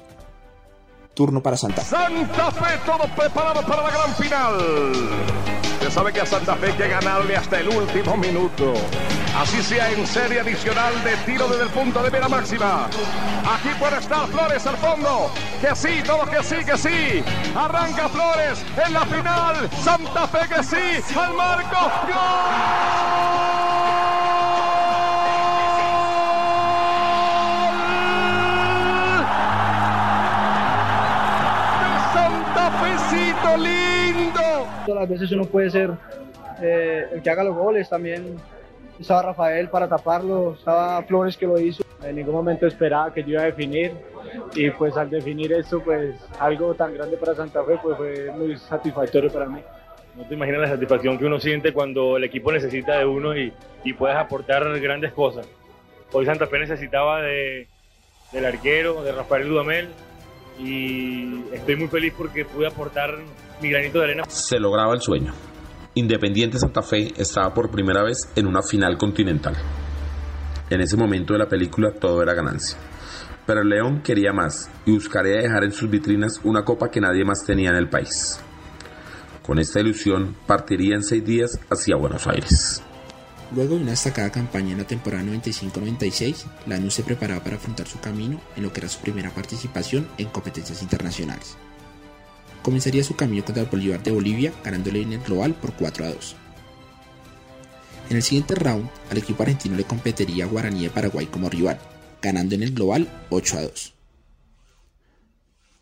Turno 1.14 1.42
para 1.42 1.56
Santa 1.56 1.82
Fe. 1.82 1.96
Santa 1.96 2.50
Fe, 2.50 2.78
todo 2.84 3.14
preparado 3.14 3.66
para 3.66 3.82
la 3.82 3.90
gran 3.90 4.14
final. 4.14 5.45
Sabe 5.90 6.12
que 6.12 6.20
a 6.20 6.26
Santa 6.26 6.56
Fe 6.56 6.66
hay 6.66 6.72
que 6.72 6.88
ganarle 6.88 7.36
hasta 7.36 7.60
el 7.60 7.68
último 7.68 8.16
minuto. 8.16 8.74
Así 9.36 9.62
sea 9.62 9.90
en 9.90 10.06
serie 10.06 10.40
adicional 10.40 10.92
de 11.04 11.16
tiro 11.18 11.46
desde 11.48 11.64
el 11.64 11.70
punto 11.70 12.02
de 12.02 12.10
mira 12.10 12.28
máxima. 12.28 12.86
Aquí 12.86 13.68
puede 13.78 13.98
estar 13.98 14.26
Flores 14.28 14.66
al 14.66 14.76
fondo. 14.76 15.30
Que 15.60 15.74
sí, 15.74 16.02
todo 16.04 16.26
que 16.26 16.42
sí, 16.42 16.56
que 16.64 16.76
sí. 16.76 17.24
Arranca 17.54 18.08
Flores 18.08 18.64
en 18.84 18.92
la 18.92 19.06
final. 19.06 19.70
Santa 19.82 20.26
Fe 20.26 20.48
que 20.48 20.62
sí. 20.62 21.14
Al 21.18 21.34
marco. 21.34 21.90
¡Gol! 22.06 23.35
Todas 34.86 35.00
las 35.00 35.10
veces 35.10 35.32
uno 35.32 35.44
puede 35.44 35.68
ser 35.68 35.90
eh, 36.62 37.06
el 37.12 37.20
que 37.20 37.28
haga 37.28 37.42
los 37.42 37.56
goles 37.56 37.88
también 37.88 38.36
estaba 39.00 39.22
Rafael 39.22 39.68
para 39.68 39.88
taparlo, 39.88 40.54
estaba 40.56 41.02
Flores 41.02 41.36
que 41.36 41.46
lo 41.46 41.58
hizo. 41.58 41.82
En 42.04 42.14
ningún 42.14 42.34
momento 42.34 42.66
esperaba 42.66 43.12
que 43.12 43.22
yo 43.22 43.30
iba 43.30 43.42
a 43.42 43.46
definir 43.46 43.92
y 44.54 44.70
pues 44.70 44.96
al 44.96 45.10
definir 45.10 45.52
esto, 45.52 45.82
pues 45.82 46.14
algo 46.38 46.72
tan 46.74 46.94
grande 46.94 47.16
para 47.16 47.34
Santa 47.34 47.64
Fe, 47.64 47.78
pues 47.82 47.96
fue 47.96 48.30
muy 48.32 48.56
satisfactorio 48.56 49.30
para 49.32 49.46
mí. 49.46 49.60
No 50.14 50.24
te 50.24 50.34
imaginas 50.34 50.60
la 50.60 50.68
satisfacción 50.68 51.18
que 51.18 51.26
uno 51.26 51.40
siente 51.40 51.72
cuando 51.72 52.16
el 52.16 52.24
equipo 52.24 52.52
necesita 52.52 52.98
de 52.98 53.06
uno 53.06 53.36
y, 53.36 53.52
y 53.82 53.92
puedes 53.92 54.16
aportar 54.16 54.78
grandes 54.80 55.12
cosas. 55.12 55.48
Hoy 56.12 56.24
Santa 56.24 56.46
Fe 56.46 56.60
necesitaba 56.60 57.22
de, 57.22 57.66
del 58.32 58.44
arquero, 58.46 59.02
de 59.02 59.12
Rafael 59.12 59.48
Dudamel, 59.48 59.88
y 60.58 61.42
estoy 61.52 61.76
muy 61.76 61.88
feliz 61.88 62.14
porque 62.16 62.44
pude 62.44 62.66
aportar 62.68 63.16
mi 63.60 63.70
granito 63.70 63.98
de 63.98 64.04
arena. 64.04 64.24
Se 64.28 64.58
lograba 64.58 64.94
el 64.94 65.00
sueño. 65.00 65.32
Independiente 65.94 66.58
Santa 66.58 66.82
Fe 66.82 67.12
estaba 67.16 67.54
por 67.54 67.70
primera 67.70 68.02
vez 68.02 68.28
en 68.36 68.46
una 68.46 68.62
final 68.62 68.98
continental. 68.98 69.56
En 70.68 70.80
ese 70.80 70.96
momento 70.96 71.32
de 71.32 71.38
la 71.38 71.48
película 71.48 71.92
todo 71.92 72.22
era 72.22 72.34
ganancia. 72.34 72.76
Pero 73.46 73.62
el 73.62 73.68
León 73.68 74.02
quería 74.02 74.32
más 74.32 74.68
y 74.84 74.92
buscaría 74.92 75.40
dejar 75.40 75.64
en 75.64 75.72
sus 75.72 75.88
vitrinas 75.88 76.40
una 76.44 76.64
copa 76.64 76.90
que 76.90 77.00
nadie 77.00 77.24
más 77.24 77.44
tenía 77.46 77.70
en 77.70 77.76
el 77.76 77.88
país. 77.88 78.40
Con 79.42 79.58
esta 79.58 79.80
ilusión 79.80 80.36
partiría 80.46 80.96
en 80.96 81.04
seis 81.04 81.24
días 81.24 81.58
hacia 81.70 81.96
Buenos 81.96 82.26
Aires. 82.26 82.82
Luego 83.54 83.76
de 83.76 83.82
una 83.82 83.92
destacada 83.92 84.30
campaña 84.32 84.72
en 84.72 84.78
la 84.78 84.86
temporada 84.86 85.22
95-96, 85.22 86.44
Lanús 86.66 86.94
se 86.94 87.04
preparaba 87.04 87.44
para 87.44 87.56
afrontar 87.56 87.86
su 87.86 88.00
camino 88.00 88.40
en 88.56 88.64
lo 88.64 88.72
que 88.72 88.80
era 88.80 88.88
su 88.88 89.00
primera 89.00 89.30
participación 89.30 90.08
en 90.18 90.28
competencias 90.30 90.82
internacionales 90.82 91.56
comenzaría 92.66 93.04
su 93.04 93.14
camino 93.14 93.44
contra 93.44 93.62
el 93.62 93.68
Bolívar 93.68 94.02
de 94.02 94.10
Bolivia, 94.10 94.52
ganándole 94.64 95.00
en 95.00 95.12
el 95.12 95.20
global 95.20 95.54
por 95.54 95.72
4 95.74 96.04
a 96.04 96.08
2. 96.08 96.34
En 98.10 98.16
el 98.16 98.24
siguiente 98.24 98.56
round, 98.56 98.90
al 99.08 99.18
equipo 99.18 99.44
argentino 99.44 99.76
le 99.76 99.84
competiría 99.84 100.46
Guaraní 100.46 100.82
de 100.82 100.90
Paraguay 100.90 101.26
como 101.26 101.48
rival, 101.48 101.78
ganando 102.20 102.56
en 102.56 102.64
el 102.64 102.74
global 102.74 103.08
8 103.30 103.58
a 103.58 103.62
2. 103.62 103.94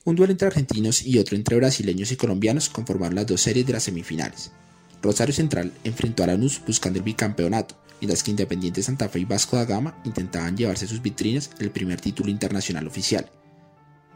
Un 0.04 0.14
duelo 0.14 0.32
entre 0.32 0.46
argentinos 0.46 1.06
y 1.06 1.18
otro 1.18 1.36
entre 1.36 1.56
brasileños 1.56 2.12
y 2.12 2.16
colombianos 2.16 2.68
conformaron 2.68 3.14
las 3.14 3.28
dos 3.28 3.40
series 3.40 3.66
de 3.66 3.72
las 3.72 3.84
semifinales. 3.84 4.52
Rosario 5.00 5.34
Central 5.34 5.72
enfrentó 5.84 6.22
a 6.22 6.26
Lanús 6.26 6.60
buscando 6.66 6.98
el 6.98 7.04
bicampeonato, 7.06 7.76
mientras 8.02 8.22
que 8.22 8.30
Independiente 8.30 8.82
Santa 8.82 9.08
Fe 9.08 9.20
y 9.20 9.24
Vasco 9.24 9.56
da 9.56 9.64
Gama 9.64 10.02
intentaban 10.04 10.54
llevarse 10.54 10.86
sus 10.86 11.00
vitrinas 11.00 11.50
el 11.60 11.70
primer 11.70 11.98
título 12.02 12.28
internacional 12.28 12.86
oficial. 12.86 13.30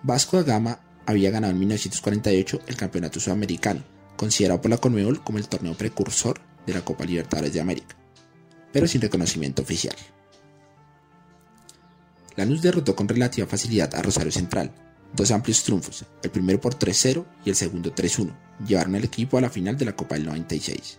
Vasco 0.02 0.36
da 0.36 0.42
Gama 0.42 0.80
había 1.08 1.30
ganado 1.30 1.52
en 1.52 1.58
1948 1.58 2.60
el 2.66 2.76
Campeonato 2.76 3.18
Sudamericano, 3.18 3.82
considerado 4.14 4.60
por 4.60 4.70
la 4.70 4.76
Conmebol 4.76 5.24
como 5.24 5.38
el 5.38 5.48
torneo 5.48 5.72
precursor 5.72 6.38
de 6.66 6.74
la 6.74 6.84
Copa 6.84 7.06
Libertadores 7.06 7.54
de 7.54 7.62
América, 7.62 7.96
pero 8.74 8.86
sin 8.86 9.00
reconocimiento 9.00 9.62
oficial. 9.62 9.96
Lanús 12.36 12.60
derrotó 12.60 12.94
con 12.94 13.08
relativa 13.08 13.46
facilidad 13.46 13.94
a 13.94 14.02
Rosario 14.02 14.30
Central, 14.30 14.70
dos 15.14 15.30
amplios 15.30 15.64
triunfos, 15.64 16.04
el 16.22 16.30
primero 16.30 16.60
por 16.60 16.78
3-0 16.78 17.24
y 17.42 17.48
el 17.48 17.56
segundo 17.56 17.94
3-1, 17.94 18.30
llevaron 18.66 18.94
al 18.94 19.04
equipo 19.04 19.38
a 19.38 19.40
la 19.40 19.48
final 19.48 19.78
de 19.78 19.86
la 19.86 19.96
Copa 19.96 20.14
del 20.14 20.26
96. 20.26 20.98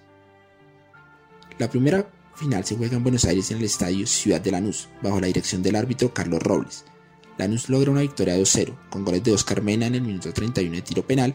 La 1.59 1.69
primera 1.69 2.09
final 2.33 2.65
se 2.65 2.75
juega 2.75 2.97
en 2.97 3.03
Buenos 3.03 3.25
Aires 3.25 3.51
en 3.51 3.57
el 3.57 3.65
estadio 3.65 4.07
Ciudad 4.07 4.41
de 4.41 4.49
Lanús, 4.49 4.89
bajo 5.03 5.21
la 5.21 5.27
dirección 5.27 5.61
del 5.61 5.75
árbitro 5.75 6.11
Carlos 6.15 6.41
Robles. 6.41 6.85
Lanús 7.39 7.69
logra 7.69 7.89
una 7.89 8.01
victoria 8.01 8.35
2-0, 8.35 8.75
con 8.89 9.05
goles 9.05 9.23
de 9.23 9.31
Oscar 9.31 9.61
Mena 9.61 9.87
en 9.87 9.95
el 9.95 10.01
minuto 10.01 10.33
31 10.33 10.75
de 10.75 10.81
tiro 10.81 11.03
penal 11.03 11.33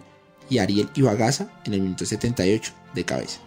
y 0.50 0.58
Ariel 0.58 0.90
Ibagaza 0.94 1.48
en 1.64 1.72
el 1.72 1.80
minuto 1.80 2.04
78 2.04 2.72
de 2.94 3.04
cabeza. 3.04 3.40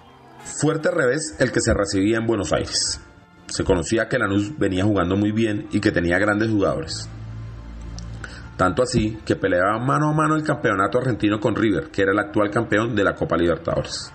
Fuerte 0.43 0.89
revés 0.89 1.35
el 1.37 1.51
que 1.51 1.61
se 1.61 1.71
recibía 1.75 2.17
en 2.17 2.25
Buenos 2.25 2.51
Aires. 2.51 2.99
Se 3.45 3.63
conocía 3.63 4.09
que 4.09 4.17
Lanús 4.17 4.57
venía 4.57 4.83
jugando 4.83 5.15
muy 5.15 5.31
bien 5.31 5.67
y 5.71 5.79
que 5.79 5.91
tenía 5.91 6.17
grandes 6.17 6.49
jugadores. 6.49 7.07
Tanto 8.57 8.81
así 8.81 9.19
que 9.23 9.35
peleaba 9.35 9.77
mano 9.77 10.09
a 10.09 10.13
mano 10.13 10.35
el 10.35 10.43
campeonato 10.43 10.97
argentino 10.97 11.39
con 11.39 11.55
River, 11.55 11.91
que 11.91 12.01
era 12.01 12.11
el 12.11 12.19
actual 12.19 12.49
campeón 12.49 12.95
de 12.95 13.03
la 13.03 13.13
Copa 13.13 13.37
Libertadores. 13.37 14.11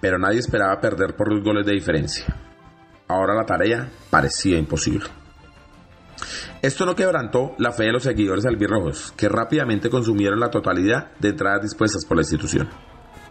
Pero 0.00 0.18
nadie 0.18 0.40
esperaba 0.40 0.80
perder 0.80 1.14
por 1.14 1.30
dos 1.30 1.44
goles 1.44 1.64
de 1.64 1.74
diferencia. 1.74 2.24
Ahora 3.06 3.34
la 3.34 3.46
tarea 3.46 3.88
parecía 4.10 4.58
imposible. 4.58 5.19
Esto 6.62 6.84
no 6.84 6.94
quebrantó 6.94 7.54
la 7.56 7.72
fe 7.72 7.84
de 7.84 7.92
los 7.92 8.02
seguidores 8.02 8.44
albirrojos, 8.44 9.14
que 9.16 9.30
rápidamente 9.30 9.88
consumieron 9.88 10.40
la 10.40 10.50
totalidad 10.50 11.10
de 11.18 11.30
entradas 11.30 11.62
dispuestas 11.62 12.04
por 12.04 12.18
la 12.18 12.22
institución. 12.22 12.68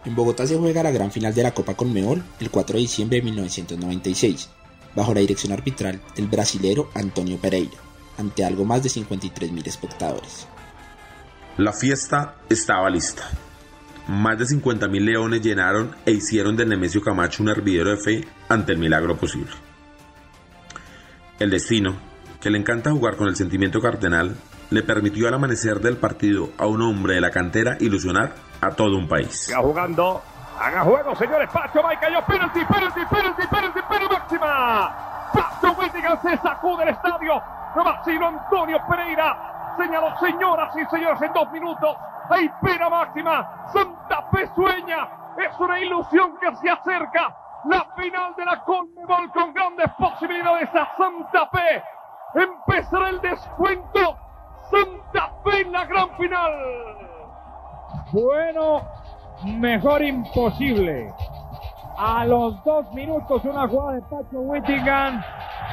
En 0.04 0.16
Bogotá 0.16 0.46
se 0.48 0.58
juega 0.58 0.82
la 0.82 0.90
gran 0.90 1.12
final 1.12 1.32
de 1.32 1.44
la 1.44 1.54
Copa 1.54 1.74
Conmebol 1.74 2.24
el 2.40 2.50
4 2.50 2.74
de 2.74 2.80
diciembre 2.80 3.18
de 3.18 3.24
1996, 3.26 4.50
bajo 4.96 5.14
la 5.14 5.20
dirección 5.20 5.52
arbitral 5.52 6.00
del 6.16 6.26
brasilero 6.26 6.90
Antonio 6.94 7.36
Pereira, 7.36 7.78
ante 8.18 8.44
algo 8.44 8.64
más 8.64 8.82
de 8.82 8.88
53.000 8.88 9.66
espectadores. 9.66 10.48
La 11.56 11.72
fiesta 11.72 12.36
estaba 12.48 12.90
lista. 12.90 13.28
Más 14.08 14.38
de 14.38 14.46
50.000 14.46 15.04
leones 15.04 15.40
llenaron 15.40 15.94
e 16.04 16.10
hicieron 16.10 16.56
del 16.56 16.68
Nemesio 16.68 17.00
Camacho 17.00 17.44
un 17.44 17.50
hervidero 17.50 17.90
de 17.90 17.96
fe 17.96 18.28
ante 18.48 18.72
el 18.72 18.78
milagro 18.78 19.16
posible. 19.16 19.52
El 21.38 21.50
destino, 21.50 22.09
que 22.40 22.50
le 22.50 22.58
encanta 22.58 22.90
jugar 22.90 23.16
con 23.16 23.28
el 23.28 23.36
sentimiento 23.36 23.80
cardenal, 23.80 24.36
le 24.70 24.82
permitió 24.82 25.28
al 25.28 25.34
amanecer 25.34 25.80
del 25.80 25.96
partido 25.96 26.50
a 26.58 26.66
un 26.66 26.80
hombre 26.82 27.14
de 27.14 27.20
la 27.20 27.30
cantera 27.30 27.76
ilusionar 27.80 28.32
a 28.60 28.70
todo 28.70 28.96
un 28.96 29.08
país. 29.08 29.46
Siga 29.46 29.58
jugando, 29.58 30.22
haga 30.58 30.82
juego, 30.82 31.14
señores. 31.16 31.50
Pacho 31.50 31.82
va 31.82 31.94
y 31.94 31.96
cayó. 31.98 32.24
Penalti, 32.24 32.60
penalti, 32.64 33.00
penalti, 33.10 33.46
penalti, 33.46 33.80
penalti 33.88 34.08
máxima. 34.10 35.30
Pacho 35.32 35.72
Whittingham 35.78 36.18
se 36.22 36.36
sacude 36.38 36.84
del 36.84 36.94
estadio. 36.94 37.42
No 37.76 37.84
vacilo 37.84 38.26
Antonio 38.26 38.78
Pereira. 38.88 39.74
Señaló, 39.76 40.18
señoras 40.18 40.74
y 40.76 40.84
señores, 40.86 41.22
en 41.22 41.32
dos 41.32 41.50
minutos. 41.52 41.96
Hay 42.30 42.48
pena 42.62 42.88
máxima. 42.88 43.66
Santa 43.72 44.22
Fe 44.32 44.48
sueña. 44.54 45.08
Es 45.36 45.58
una 45.58 45.80
ilusión 45.80 46.36
que 46.38 46.54
se 46.56 46.70
acerca. 46.70 47.36
La 47.64 47.86
final 47.96 48.34
de 48.36 48.44
la 48.44 48.62
Conmebol 48.64 49.30
con 49.32 49.52
grandes 49.52 49.90
posibilidades 49.98 50.68
a 50.74 50.96
Santa 50.96 51.48
Fe. 51.48 51.82
Empezará 52.34 53.10
el 53.10 53.20
descuento. 53.20 54.16
Santa 54.70 55.32
Fe 55.44 55.62
en 55.62 55.72
la 55.72 55.84
gran 55.84 56.16
final. 56.16 56.52
Bueno, 58.12 58.82
mejor 59.44 60.02
imposible. 60.02 61.12
A 61.96 62.24
los 62.24 62.62
dos 62.64 62.92
minutos 62.92 63.44
una 63.44 63.68
jugada 63.68 63.96
de 63.96 64.02
Pacho 64.02 64.40
Whittingham. 64.40 65.22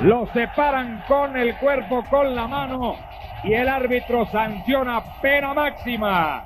Lo 0.02 0.26
separan 0.28 1.04
con 1.08 1.38
el 1.38 1.58
cuerpo, 1.58 2.04
con 2.10 2.36
la 2.36 2.48
mano. 2.48 2.96
Y 3.44 3.54
el 3.54 3.68
árbitro 3.68 4.26
sanciona 4.28 5.04
pena 5.22 5.54
máxima. 5.54 6.44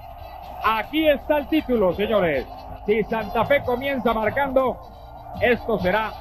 Aquí 0.64 1.08
está 1.08 1.38
el 1.38 1.48
título, 1.48 1.94
señores. 1.94 2.46
Si 2.86 3.04
Santa 3.04 3.46
Fe 3.46 3.64
comienza 3.64 4.14
marcando, 4.14 4.78
esto 5.40 5.80
será 5.80 6.12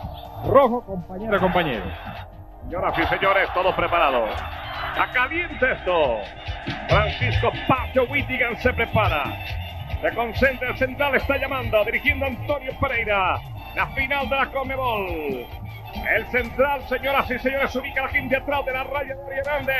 rojo, 0.46 0.83
compañero, 0.83 1.40
compañero. 1.40 1.85
Señoras 2.70 2.96
y 2.98 3.06
señores, 3.06 3.48
todo 3.52 3.74
preparado. 3.74 4.26
Está 4.28 5.11
caliente 5.12 5.72
esto. 5.72 6.20
Francisco 6.88 7.50
Pacho 7.66 8.04
Whittingham 8.04 8.56
se 8.59 8.72
prepara. 8.72 9.24
Se 10.00 10.14
concentra, 10.14 10.68
el 10.68 10.78
central 10.78 11.16
está 11.16 11.37
llamando, 11.37 11.85
dirigiendo 11.85 12.26
Antonio 12.26 12.70
Pereira. 12.80 13.40
La 13.74 13.88
final 13.88 14.28
de 14.28 14.37
la 14.37 14.46
Comebol. 14.52 15.46
El 16.14 16.26
central, 16.30 16.83
señoras 16.88 17.28
y 17.33 17.40
señores, 17.40 17.74
ubica 17.74 18.02
la 18.02 18.09
gente 18.09 18.37
atrás 18.37 18.64
de 18.64 18.72
la 18.72 18.85
raya 18.85 19.16
de 19.16 19.42
Grande. 19.42 19.74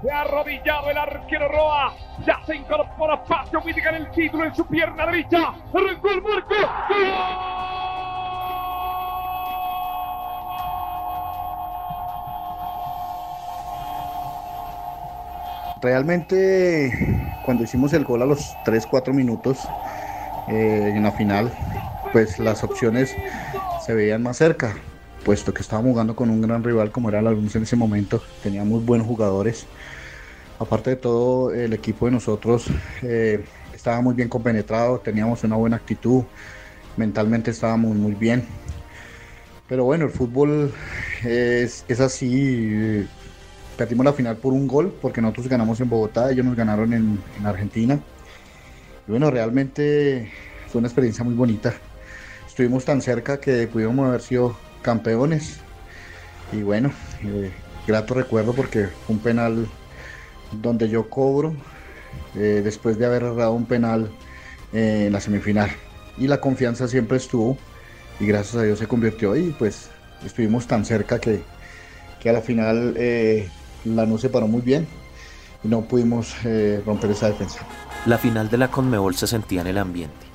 Se 0.00 0.10
ha 0.10 0.22
arrodillado 0.22 0.90
el 0.90 0.96
arquero 0.96 1.48
Roa. 1.48 1.92
Ya 2.24 2.40
se 2.46 2.56
incorpora 2.56 3.22
Pacho 3.24 3.58
Whittingham 3.58 3.96
el 3.96 4.10
título 4.10 4.46
en 4.46 4.54
su 4.54 4.66
pierna 4.66 5.04
derecha. 5.04 5.52
Arrancó 5.74 6.10
el 6.12 6.22
marco. 6.22 6.54
Realmente 15.84 17.36
cuando 17.44 17.62
hicimos 17.62 17.92
el 17.92 18.04
gol 18.04 18.22
a 18.22 18.24
los 18.24 18.56
3-4 18.64 19.12
minutos 19.12 19.68
eh, 20.48 20.94
en 20.94 21.02
la 21.02 21.12
final, 21.12 21.52
pues 22.10 22.38
las 22.38 22.64
opciones 22.64 23.14
se 23.84 23.92
veían 23.92 24.22
más 24.22 24.38
cerca, 24.38 24.74
puesto 25.26 25.52
que 25.52 25.60
estábamos 25.60 25.90
jugando 25.90 26.16
con 26.16 26.30
un 26.30 26.40
gran 26.40 26.64
rival 26.64 26.90
como 26.90 27.10
era 27.10 27.20
la 27.20 27.32
Luz 27.32 27.54
en 27.54 27.64
ese 27.64 27.76
momento, 27.76 28.22
teníamos 28.42 28.82
buenos 28.82 29.06
jugadores. 29.06 29.66
Aparte 30.58 30.88
de 30.88 30.96
todo, 30.96 31.52
el 31.52 31.74
equipo 31.74 32.06
de 32.06 32.12
nosotros 32.12 32.64
eh, 33.02 33.44
estaba 33.74 34.00
muy 34.00 34.14
bien 34.14 34.30
compenetrado, 34.30 35.00
teníamos 35.00 35.44
una 35.44 35.56
buena 35.56 35.76
actitud, 35.76 36.22
mentalmente 36.96 37.50
estábamos 37.50 37.94
muy 37.94 38.14
bien. 38.14 38.46
Pero 39.68 39.84
bueno, 39.84 40.06
el 40.06 40.10
fútbol 40.10 40.72
es, 41.22 41.84
es 41.88 42.00
así, 42.00 43.06
perdimos 43.76 44.04
la 44.04 44.12
final 44.12 44.36
por 44.36 44.52
un 44.52 44.66
gol 44.66 44.94
porque 45.00 45.20
nosotros 45.20 45.48
ganamos 45.48 45.80
en 45.80 45.88
Bogotá, 45.88 46.30
ellos 46.30 46.44
nos 46.44 46.56
ganaron 46.56 46.92
en, 46.92 47.18
en, 47.38 47.46
Argentina. 47.46 47.98
Y 49.06 49.10
bueno, 49.10 49.30
realmente 49.30 50.30
fue 50.68 50.78
una 50.78 50.88
experiencia 50.88 51.24
muy 51.24 51.34
bonita. 51.34 51.74
Estuvimos 52.46 52.84
tan 52.84 53.02
cerca 53.02 53.40
que 53.40 53.66
pudimos 53.66 54.08
haber 54.08 54.20
sido 54.20 54.56
campeones. 54.82 55.58
Y 56.52 56.62
bueno, 56.62 56.92
eh, 57.22 57.50
grato 57.86 58.14
recuerdo 58.14 58.52
porque 58.52 58.86
fue 59.06 59.16
un 59.16 59.20
penal 59.20 59.66
donde 60.62 60.88
yo 60.88 61.08
cobro 61.10 61.54
eh, 62.36 62.60
después 62.62 62.98
de 62.98 63.06
haber 63.06 63.24
errado 63.24 63.52
un 63.52 63.66
penal 63.66 64.10
en 64.72 65.12
la 65.12 65.20
semifinal. 65.20 65.70
Y 66.16 66.28
la 66.28 66.40
confianza 66.40 66.86
siempre 66.86 67.16
estuvo 67.16 67.58
y 68.20 68.26
gracias 68.26 68.56
a 68.56 68.62
Dios 68.62 68.78
se 68.78 68.86
convirtió 68.86 69.34
y 69.36 69.50
pues 69.50 69.88
estuvimos 70.24 70.66
tan 70.66 70.84
cerca 70.84 71.18
que, 71.18 71.42
que 72.20 72.30
a 72.30 72.32
la 72.32 72.40
final 72.40 72.94
eh, 72.96 73.48
Lanús 73.84 74.20
se 74.20 74.28
paró 74.28 74.46
muy 74.46 74.60
bien 74.60 74.86
y 75.62 75.68
no 75.68 75.82
pudimos 75.82 76.34
eh, 76.44 76.82
romper 76.84 77.10
esa 77.10 77.28
defensa. 77.28 77.60
La 78.06 78.18
final 78.18 78.50
de 78.50 78.58
la 78.58 78.70
Conmebol 78.70 79.14
se 79.14 79.26
sentía 79.26 79.62
en 79.62 79.66
el 79.66 79.78
ambiente. 79.78 80.26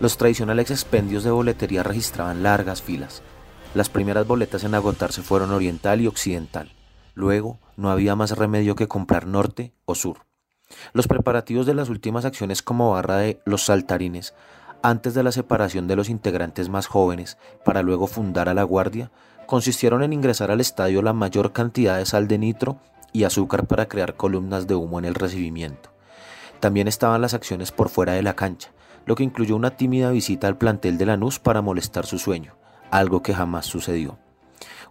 Los 0.00 0.18
tradicionales 0.18 0.70
expendios 0.70 1.24
de 1.24 1.30
boletería 1.30 1.82
registraban 1.82 2.42
largas 2.42 2.82
filas. 2.82 3.22
Las 3.74 3.88
primeras 3.88 4.26
boletas 4.26 4.64
en 4.64 4.74
agotarse 4.74 5.22
fueron 5.22 5.52
oriental 5.52 6.00
y 6.00 6.06
occidental. 6.06 6.72
Luego 7.14 7.58
no 7.76 7.90
había 7.90 8.16
más 8.16 8.32
remedio 8.32 8.74
que 8.74 8.88
comprar 8.88 9.26
norte 9.26 9.72
o 9.84 9.94
sur. 9.94 10.26
Los 10.92 11.06
preparativos 11.06 11.66
de 11.66 11.74
las 11.74 11.88
últimas 11.88 12.24
acciones 12.24 12.62
como 12.62 12.92
barra 12.92 13.18
de 13.18 13.40
los 13.44 13.64
saltarines, 13.64 14.34
antes 14.82 15.14
de 15.14 15.22
la 15.22 15.32
separación 15.32 15.86
de 15.86 15.96
los 15.96 16.08
integrantes 16.08 16.68
más 16.68 16.86
jóvenes 16.86 17.38
para 17.64 17.82
luego 17.82 18.06
fundar 18.06 18.48
a 18.48 18.54
la 18.54 18.64
Guardia, 18.64 19.10
consistieron 19.46 20.02
en 20.02 20.12
ingresar 20.12 20.50
al 20.50 20.60
estadio 20.60 21.02
la 21.02 21.12
mayor 21.12 21.52
cantidad 21.52 21.98
de 21.98 22.06
sal 22.06 22.28
de 22.28 22.38
nitro 22.38 22.80
y 23.14 23.24
azúcar 23.24 23.66
para 23.66 23.88
crear 23.88 24.16
columnas 24.16 24.66
de 24.66 24.74
humo 24.74 24.98
en 24.98 25.06
el 25.06 25.14
recibimiento. 25.14 25.90
También 26.60 26.88
estaban 26.88 27.22
las 27.22 27.32
acciones 27.32 27.72
por 27.72 27.88
fuera 27.88 28.12
de 28.12 28.22
la 28.22 28.34
cancha, 28.34 28.72
lo 29.06 29.14
que 29.14 29.22
incluyó 29.22 29.56
una 29.56 29.76
tímida 29.76 30.10
visita 30.10 30.48
al 30.48 30.58
plantel 30.58 30.98
de 30.98 31.06
Lanús 31.06 31.38
para 31.38 31.62
molestar 31.62 32.06
su 32.06 32.18
sueño, 32.18 32.56
algo 32.90 33.22
que 33.22 33.32
jamás 33.32 33.66
sucedió. 33.66 34.18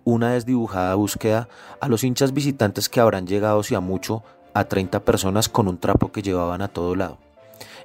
Una 0.05 0.31
desdibujada 0.31 0.95
búsqueda 0.95 1.49
a 1.81 1.87
los 1.89 2.03
hinchas 2.03 2.33
visitantes 2.33 2.89
que 2.89 3.01
habrán 3.01 3.27
llegado, 3.27 3.61
si 3.61 3.75
a 3.75 3.81
mucho, 3.81 4.23
a 4.53 4.65
30 4.65 5.03
personas 5.03 5.49
con 5.49 5.67
un 5.67 5.77
trapo 5.77 6.11
que 6.11 6.21
llevaban 6.21 6.61
a 6.61 6.69
todo 6.69 6.95
lado. 6.95 7.17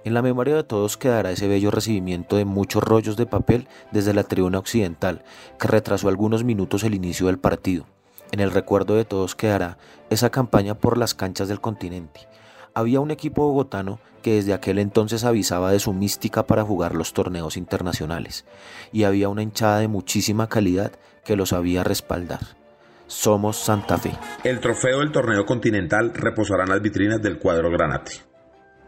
En 0.04 0.14
la 0.14 0.22
memoria 0.22 0.54
de 0.54 0.64
todos 0.64 0.96
quedará 0.96 1.32
ese 1.32 1.48
bello 1.48 1.72
recibimiento 1.72 2.36
de 2.36 2.44
muchos 2.44 2.84
rollos 2.84 3.16
de 3.16 3.26
papel 3.26 3.66
desde 3.90 4.14
la 4.14 4.22
tribuna 4.22 4.58
occidental, 4.58 5.24
que 5.58 5.66
retrasó 5.66 6.08
algunos 6.08 6.44
minutos 6.44 6.84
el 6.84 6.94
inicio 6.94 7.26
del 7.26 7.38
partido. 7.38 7.86
En 8.32 8.40
el 8.40 8.50
recuerdo 8.50 8.96
de 8.96 9.04
todos 9.04 9.34
quedará 9.34 9.78
esa 10.10 10.30
campaña 10.30 10.74
por 10.74 10.98
las 10.98 11.14
canchas 11.14 11.48
del 11.48 11.60
continente. 11.60 12.28
Había 12.74 13.00
un 13.00 13.10
equipo 13.10 13.46
bogotano 13.46 13.98
que 14.22 14.34
desde 14.34 14.52
aquel 14.52 14.78
entonces 14.78 15.24
avisaba 15.24 15.72
de 15.72 15.78
su 15.78 15.92
mística 15.92 16.46
para 16.46 16.64
jugar 16.64 16.94
los 16.94 17.12
torneos 17.12 17.56
internacionales, 17.56 18.44
y 18.92 19.04
había 19.04 19.28
una 19.28 19.42
hinchada 19.42 19.78
de 19.78 19.88
muchísima 19.88 20.48
calidad 20.48 20.92
que 21.24 21.36
lo 21.36 21.46
sabía 21.46 21.84
respaldar. 21.84 22.40
Somos 23.06 23.56
Santa 23.56 23.96
Fe. 23.96 24.12
El 24.44 24.60
trofeo 24.60 24.98
del 25.00 25.12
torneo 25.12 25.46
continental 25.46 26.12
reposará 26.14 26.64
en 26.64 26.70
las 26.70 26.82
vitrinas 26.82 27.22
del 27.22 27.38
cuadro 27.38 27.70
Granate, 27.70 28.12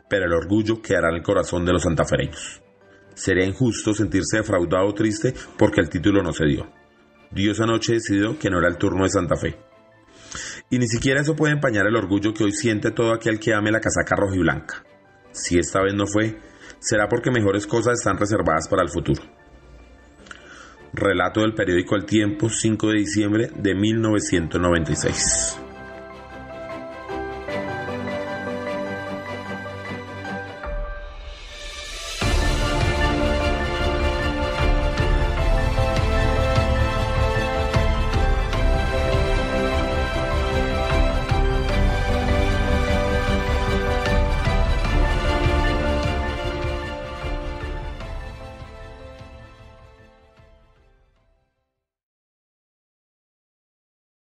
pero 0.08 0.26
el 0.26 0.32
orgullo 0.34 0.82
quedará 0.82 1.08
en 1.08 1.16
el 1.16 1.22
corazón 1.22 1.64
de 1.64 1.72
los 1.72 1.82
santafereños. 1.82 2.60
Sería 3.14 3.46
injusto 3.46 3.94
sentirse 3.94 4.38
defraudado 4.38 4.88
o 4.88 4.94
triste 4.94 5.34
porque 5.56 5.80
el 5.80 5.88
título 5.88 6.22
no 6.22 6.32
se 6.32 6.44
dio. 6.44 6.79
Dios 7.30 7.60
anoche 7.60 7.94
decidió 7.94 8.38
que 8.38 8.50
no 8.50 8.58
era 8.58 8.68
el 8.68 8.76
turno 8.76 9.04
de 9.04 9.10
Santa 9.10 9.36
Fe. 9.36 9.56
Y 10.68 10.78
ni 10.78 10.86
siquiera 10.86 11.20
eso 11.20 11.36
puede 11.36 11.52
empañar 11.52 11.86
el 11.86 11.96
orgullo 11.96 12.32
que 12.32 12.44
hoy 12.44 12.52
siente 12.52 12.90
todo 12.90 13.12
aquel 13.12 13.38
que 13.38 13.54
ame 13.54 13.70
la 13.70 13.80
casaca 13.80 14.16
roja 14.16 14.36
y 14.36 14.40
blanca. 14.40 14.84
Si 15.32 15.58
esta 15.58 15.82
vez 15.82 15.94
no 15.94 16.06
fue, 16.06 16.38
será 16.78 17.08
porque 17.08 17.30
mejores 17.30 17.66
cosas 17.66 17.98
están 17.98 18.18
reservadas 18.18 18.68
para 18.68 18.82
el 18.82 18.90
futuro. 18.90 19.22
Relato 20.92 21.40
del 21.40 21.54
periódico 21.54 21.94
El 21.94 22.04
Tiempo, 22.04 22.48
5 22.48 22.88
de 22.88 22.98
diciembre 22.98 23.50
de 23.54 23.74
1996. 23.74 25.69